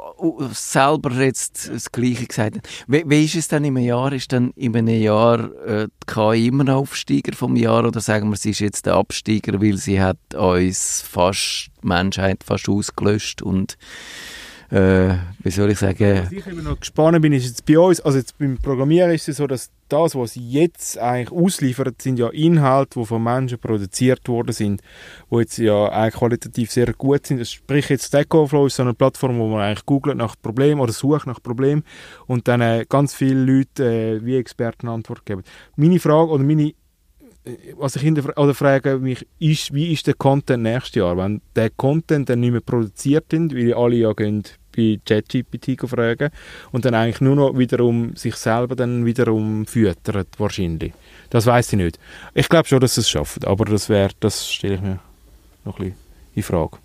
selber 0.53 1.12
jetzt 1.12 1.68
das 1.68 1.92
Gleiche 1.92 2.27
gesagt 2.27 2.57
haben. 2.57 2.62
Wie, 2.87 3.05
wie 3.07 3.25
ist 3.25 3.35
es 3.35 3.49
denn 3.49 3.64
im 3.64 3.77
Jahr? 3.77 4.12
Ist 4.14 4.33
dann 4.33 4.53
in 4.57 4.75
einem 4.75 5.01
Jahr 5.01 5.53
äh, 5.66 5.88
die 5.88 6.12
KI 6.12 6.47
immer 6.47 6.64
noch 6.64 6.77
Aufsteiger 6.79 7.37
vom 7.37 7.55
Jahr 7.55 7.85
oder 7.85 8.01
sagen 8.01 8.31
wir, 8.31 8.37
sie 8.37 8.51
ist 8.51 8.61
jetzt 8.61 8.87
der 8.87 8.94
Absteiger, 8.94 9.61
weil 9.61 9.77
sie 9.77 10.01
hat 10.01 10.16
uns 10.35 11.03
fast, 11.03 11.68
die 11.83 11.87
Menschheit 11.87 12.42
fast 12.44 12.66
ausgelöscht 12.68 13.42
und 13.42 13.77
äh, 14.70 15.14
wie 15.38 15.50
soll 15.50 15.70
ich 15.70 15.78
sagen, 15.78 16.22
Was 16.24 16.33
ich 16.33 16.46
eben 16.46 16.62
noch 16.62 16.78
gespannt 16.78 17.22
bin, 17.22 17.33
ist 17.33 17.46
jetzt 17.46 17.64
bei 17.64 17.78
uns, 17.78 18.00
also 18.00 18.18
jetzt 18.18 18.37
beim 18.38 18.59
Programmieren 18.59 19.11
ist 19.12 19.28
es 19.28 19.38
so, 19.38 19.46
dass 19.46 19.70
das, 19.88 20.14
was 20.14 20.35
jetzt 20.35 20.98
eigentlich 20.98 21.33
ausliefert, 21.33 22.02
sind 22.02 22.18
ja 22.18 22.28
Inhalte, 22.28 23.00
die 23.00 23.07
von 23.07 23.22
Menschen 23.22 23.59
produziert 23.59 24.28
worden 24.28 24.52
sind, 24.52 24.83
die 25.31 25.37
jetzt 25.37 25.57
ja 25.57 25.88
eigentlich 25.88 26.14
qualitativ 26.14 26.70
sehr 26.70 26.92
gut 26.92 27.26
sind. 27.26 27.46
Sprich 27.48 27.88
jetzt 27.88 28.09
Stack 28.09 28.35
Overflow 28.35 28.66
ist 28.66 28.76
so 28.76 28.83
eine 28.83 28.92
Plattform, 28.92 29.38
wo 29.38 29.48
man 29.48 29.61
eigentlich 29.61 29.87
googelt 29.87 30.18
nach 30.18 30.37
Problemen 30.40 30.81
oder 30.81 30.92
sucht 30.92 31.26
nach 31.26 31.42
Problemen 31.42 31.83
und 32.26 32.46
dann 32.46 32.61
äh, 32.61 32.85
ganz 32.87 33.14
viele 33.14 33.40
Leute 33.40 33.85
äh, 33.85 34.24
wie 34.24 34.37
Experten 34.37 34.88
Antwort 34.88 35.24
geben. 35.24 35.44
Meine 35.76 35.98
Frage 35.98 36.31
oder 36.31 36.44
meine 36.44 36.74
was 37.76 37.96
ich 37.96 38.02
hinterfra 38.02 38.40
oder 38.42 38.54
frage 38.54 38.98
mich, 38.98 39.26
ist, 39.38 39.72
wie 39.72 39.92
ist 39.92 40.06
der 40.06 40.14
Content 40.14 40.62
nächstes 40.62 40.96
Jahr? 40.96 41.16
Wenn 41.16 41.40
der 41.54 41.70
Content 41.70 42.28
dann 42.28 42.40
nicht 42.40 42.52
mehr 42.52 42.61
produziert 42.61 43.32
wird, 43.32 43.54
weil 43.54 43.74
alle 43.74 43.96
ja 43.96 44.12
gehen 44.12 44.42
bei 44.76 45.00
ChatGPT 45.04 45.88
fragen 45.88 46.30
und 46.72 46.84
dann 46.84 46.94
eigentlich 46.94 47.20
nur 47.20 47.37
noch 47.37 47.58
wiederum 47.58 48.14
sich 48.16 48.37
selber 48.37 48.76
dann 48.76 49.04
wiederum 49.04 49.66
füttert, 49.66 50.28
wahrscheinlich. 50.38 50.92
Das 51.30 51.46
weiß 51.46 51.72
ich 51.72 51.78
nicht. 51.78 51.98
Ich 52.34 52.48
glaube 52.48 52.68
schon, 52.68 52.80
dass 52.80 52.96
es 52.96 53.11
schafft, 53.11 53.46
aber 53.46 53.64
das 53.64 53.88
wäre, 53.88 54.11
das 54.20 54.50
stelle 54.50 54.74
ich 54.76 54.80
mir 54.80 54.98
noch 55.64 55.78
ein 55.78 55.87
bisschen 55.87 55.98
in 56.34 56.42
Frage. 56.42 56.78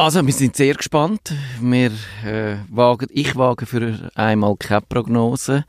Also, 0.00 0.24
wir 0.24 0.32
sind 0.32 0.56
sehr 0.56 0.72
gespannt. 0.76 1.34
Wir, 1.60 1.90
äh, 2.24 2.56
wagen, 2.70 3.08
ich 3.10 3.36
wage 3.36 3.66
für 3.66 4.10
einmal 4.14 4.56
keine 4.56 4.80
Prognose, 4.80 5.66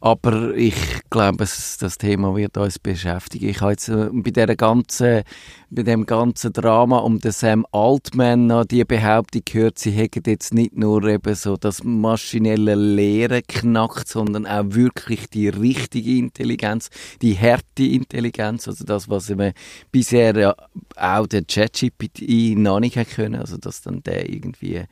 aber 0.00 0.54
ich 0.54 0.74
glaube, 1.10 1.44
das 1.44 1.98
Thema 1.98 2.34
wird 2.34 2.56
uns 2.56 2.78
beschäftigen. 2.78 3.50
Ich 3.50 3.60
habe 3.60 3.72
jetzt 3.72 3.90
äh, 3.90 4.08
bei, 4.10 4.30
der 4.30 4.56
ganzen, 4.56 5.24
bei 5.68 5.82
dem 5.82 6.06
ganzen 6.06 6.54
Drama 6.54 7.00
um 7.00 7.20
den 7.20 7.32
Sam 7.32 7.66
Altman 7.70 8.46
noch 8.46 8.64
die 8.64 8.82
Behauptung 8.82 9.42
gehört, 9.44 9.78
sie 9.78 9.90
hätten 9.90 10.22
jetzt 10.24 10.54
nicht 10.54 10.74
nur 10.74 11.04
eben 11.04 11.34
so 11.34 11.58
das 11.58 11.84
maschinelle 11.84 12.76
Lehren 12.76 13.42
knackt, 13.46 14.08
sondern 14.08 14.46
auch 14.46 14.64
wirklich 14.68 15.28
die 15.28 15.50
richtige 15.50 16.16
Intelligenz, 16.16 16.88
die 17.20 17.38
harte 17.38 17.84
Intelligenz, 17.84 18.68
also 18.68 18.86
das, 18.86 19.10
was 19.10 19.28
eben 19.28 19.52
bisher 19.92 20.34
ja 20.34 20.54
auch 20.96 21.26
der 21.26 21.44
ChatGPT 21.44 22.56
noch 22.56 22.80
nicht 22.80 22.96
können, 23.14 23.34
also 23.34 23.58
dass 23.66 23.82
dann 23.82 24.02
der 24.02 24.28
irgendwie 24.28 24.84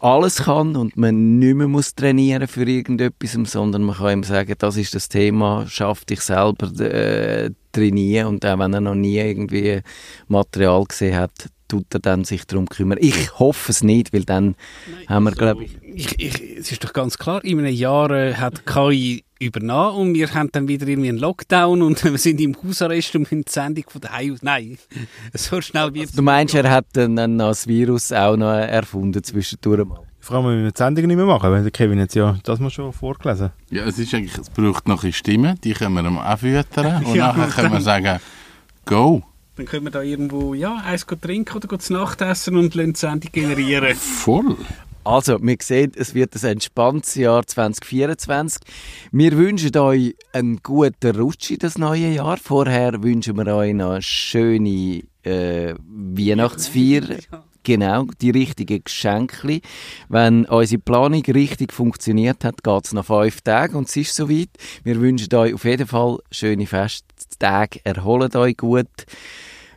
alles 0.00 0.44
kann 0.44 0.76
und 0.76 0.96
man 0.96 1.38
nicht 1.38 1.54
mehr 1.54 1.68
muss 1.68 1.94
trainieren 1.94 2.48
für 2.48 2.64
irgendetwas, 2.64 3.36
sondern 3.44 3.82
man 3.82 3.96
kann 3.96 4.20
ihm 4.20 4.22
sagen, 4.22 4.54
das 4.56 4.76
ist 4.76 4.94
das 4.94 5.08
Thema, 5.08 5.66
schaff 5.68 6.04
dich 6.04 6.22
selber 6.22 6.68
äh, 6.80 7.50
trainieren 7.72 8.28
und 8.28 8.46
auch 8.46 8.58
wenn 8.58 8.72
er 8.72 8.80
noch 8.80 8.94
nie 8.94 9.18
irgendwie 9.18 9.82
Material 10.28 10.84
gesehen 10.84 11.16
hat, 11.16 11.32
tut 11.68 11.86
er 11.92 12.00
dann 12.00 12.24
sich 12.24 12.46
darum 12.46 12.66
kümmern. 12.66 12.98
Ich 13.00 13.38
hoffe 13.38 13.70
es 13.70 13.82
nicht, 13.82 14.12
weil 14.12 14.24
dann 14.24 14.56
haben 15.06 15.24
wir, 15.24 15.32
glaube 15.32 15.64
ich, 15.64 15.78
Ich, 15.82 16.18
ich, 16.18 16.58
es 16.58 16.72
ist 16.72 16.82
doch 16.82 16.92
ganz 16.92 17.18
klar, 17.18 17.44
in 17.44 17.58
einem 17.58 17.74
Jahr 17.74 18.10
äh, 18.10 18.34
hat 18.34 18.66
KI 18.66 19.24
übernommen 19.40 19.96
und 19.96 20.14
wir 20.14 20.32
haben 20.32 20.50
dann 20.52 20.68
wieder 20.68 20.86
irgendwie 20.86 21.08
einen 21.08 21.18
Lockdown 21.18 21.82
und 21.82 22.04
wir 22.10 22.18
sind 22.18 22.40
im 22.40 22.56
Hausarrest 22.62 23.14
und 23.16 23.22
müssen 23.22 23.44
die 23.44 23.50
Sendung 23.50 23.84
von 23.88 24.00
daheim 24.00 24.34
aus. 24.34 24.42
Nein, 24.42 24.78
so 25.34 25.60
schnell 25.60 25.92
wird 25.94 26.16
du 26.16 26.22
meinst, 26.22 26.54
er 26.54 26.70
hat 26.70 26.86
dann, 26.92 27.16
dann 27.16 27.38
das 27.38 27.66
Virus 27.66 28.12
auch 28.12 28.36
noch 28.36 28.52
erfunden 28.52 29.24
zwischendurch 29.24 29.86
mal. 29.86 30.00
Vor 30.20 30.36
allem, 30.36 30.46
wenn 30.46 30.64
wir 30.64 30.70
die 30.70 30.78
Sendung 30.78 31.06
nicht 31.06 31.16
mehr 31.16 31.24
machen, 31.24 31.50
weil 31.50 31.62
der 31.62 31.70
Kevin 31.70 31.98
jetzt 31.98 32.14
ja 32.14 32.36
das 32.42 32.60
mal 32.60 32.68
schon 32.70 32.92
vorgelesen. 32.92 33.50
Ja, 33.70 33.84
es 33.84 33.98
ist 33.98 34.12
eigentlich, 34.12 34.36
es 34.36 34.50
braucht 34.50 34.86
noch 34.86 35.02
ein 35.02 35.12
Stimmen, 35.14 35.58
die 35.64 35.72
können 35.72 35.94
wir 35.94 36.04
ihm 36.04 36.18
auch 36.18 36.38
füttern 36.38 37.04
und 37.04 37.14
Ja, 37.14 37.32
nachher 37.32 37.62
können 37.62 37.72
wir 37.72 37.80
sagen, 37.80 38.20
go. 38.84 39.22
Dann 39.56 39.66
können 39.66 39.84
wir 39.84 39.90
da 39.90 40.02
irgendwo, 40.02 40.52
ja, 40.54 40.76
eins 40.76 41.06
trinken 41.06 41.56
oder 41.56 41.78
zu 41.78 41.92
Nacht 41.94 42.20
essen 42.20 42.56
und 42.56 42.74
lassen 42.74 42.92
die 42.92 42.98
Sendung 42.98 43.32
generieren. 43.32 43.94
Voll. 43.96 44.56
Also, 45.02 45.38
wir 45.40 45.56
sehen, 45.62 45.92
es 45.96 46.14
wird 46.14 46.36
ein 46.36 46.52
entspanntes 46.52 47.14
Jahr 47.14 47.46
2024. 47.46 48.60
Wir 49.12 49.32
wünschen 49.32 49.76
euch 49.78 50.14
einen 50.32 50.58
guten 50.62 51.16
Rutsch 51.16 51.50
in 51.50 51.58
das 51.58 51.78
neue 51.78 52.08
Jahr. 52.08 52.36
Vorher 52.36 53.02
wünschen 53.02 53.36
wir 53.38 53.46
euch 53.54 53.72
noch 53.72 54.02
schöne 54.02 55.02
äh, 55.22 55.74
Weihnachtsfeier. 55.78 57.18
Genau, 57.62 58.06
die 58.20 58.30
richtigen 58.30 58.84
Geschenke. 58.84 59.60
Wenn 60.08 60.44
unsere 60.46 60.80
Planung 60.80 61.22
richtig 61.22 61.72
funktioniert 61.72 62.44
hat, 62.44 62.62
geht 62.62 62.84
es 62.86 62.92
noch 62.92 63.04
fünf 63.04 63.40
Tage 63.42 63.76
und 63.76 63.88
es 63.88 63.96
ist 63.96 64.14
soweit. 64.14 64.48
Wir 64.82 65.00
wünschen 65.00 65.34
euch 65.34 65.54
auf 65.54 65.64
jeden 65.64 65.86
Fall 65.86 66.18
schöne 66.30 66.66
Festtage, 66.66 67.80
erholt 67.84 68.34
euch 68.34 68.56
gut, 68.56 68.86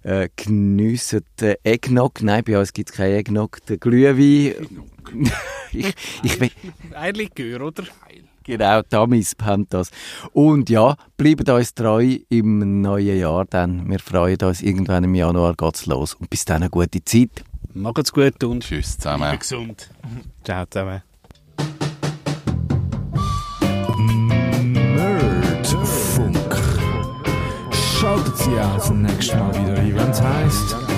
äh, 0.04 0.30
geniessen 0.36 1.22
den 1.40 1.56
Eggnog. 1.64 2.22
Nein, 2.22 2.44
bei 2.44 2.60
uns 2.60 2.74
gibt 2.74 2.90
es 2.92 2.96
keinen 2.96 3.16
Eggnog, 3.16 3.66
den 3.66 3.80
Glühwein. 3.80 4.68
ich, 5.72 5.94
ich, 6.24 6.40
will- 6.40 6.52
Ein 6.94 7.16
Likör, 7.16 7.62
oder? 7.62 7.84
Genau, 8.46 8.82
Tamis 8.82 9.36
haben 9.42 9.68
das. 9.70 9.90
Und 10.34 10.70
ja, 10.70 10.98
bleibt 11.16 11.48
uns 11.50 11.74
treu 11.74 12.18
im 12.28 12.82
neuen 12.82 13.18
Jahr, 13.18 13.46
denn 13.46 13.90
wir 13.90 14.00
freuen 14.00 14.38
uns, 14.44 14.62
irgendwann 14.62 15.06
im 15.06 15.16
Januar 15.16 15.56
geht's 15.56 15.86
los. 15.86 16.14
Und 16.16 16.30
bis 16.30 16.44
dann 16.44 16.62
eine 16.64 16.70
gute 16.70 17.04
Zeit. 17.06 17.44
Macht's 17.74 18.12
gut 18.12 18.44
und 18.44 18.64
Tschüss 18.64 18.98
zusammen. 18.98 19.20
bleibt 19.30 19.40
gesund. 19.40 19.90
Ciao 20.44 20.66
zusammen. 20.70 21.02
Nerdfunk. 28.34 28.34
Schaltet 28.34 28.38
Sie 28.38 28.60
auch 28.60 28.78
das 28.78 28.90
nächste 28.90 29.38
Mal 29.38 29.54
wieder 29.54 29.84
es 30.10 30.22
heisst 30.22 30.93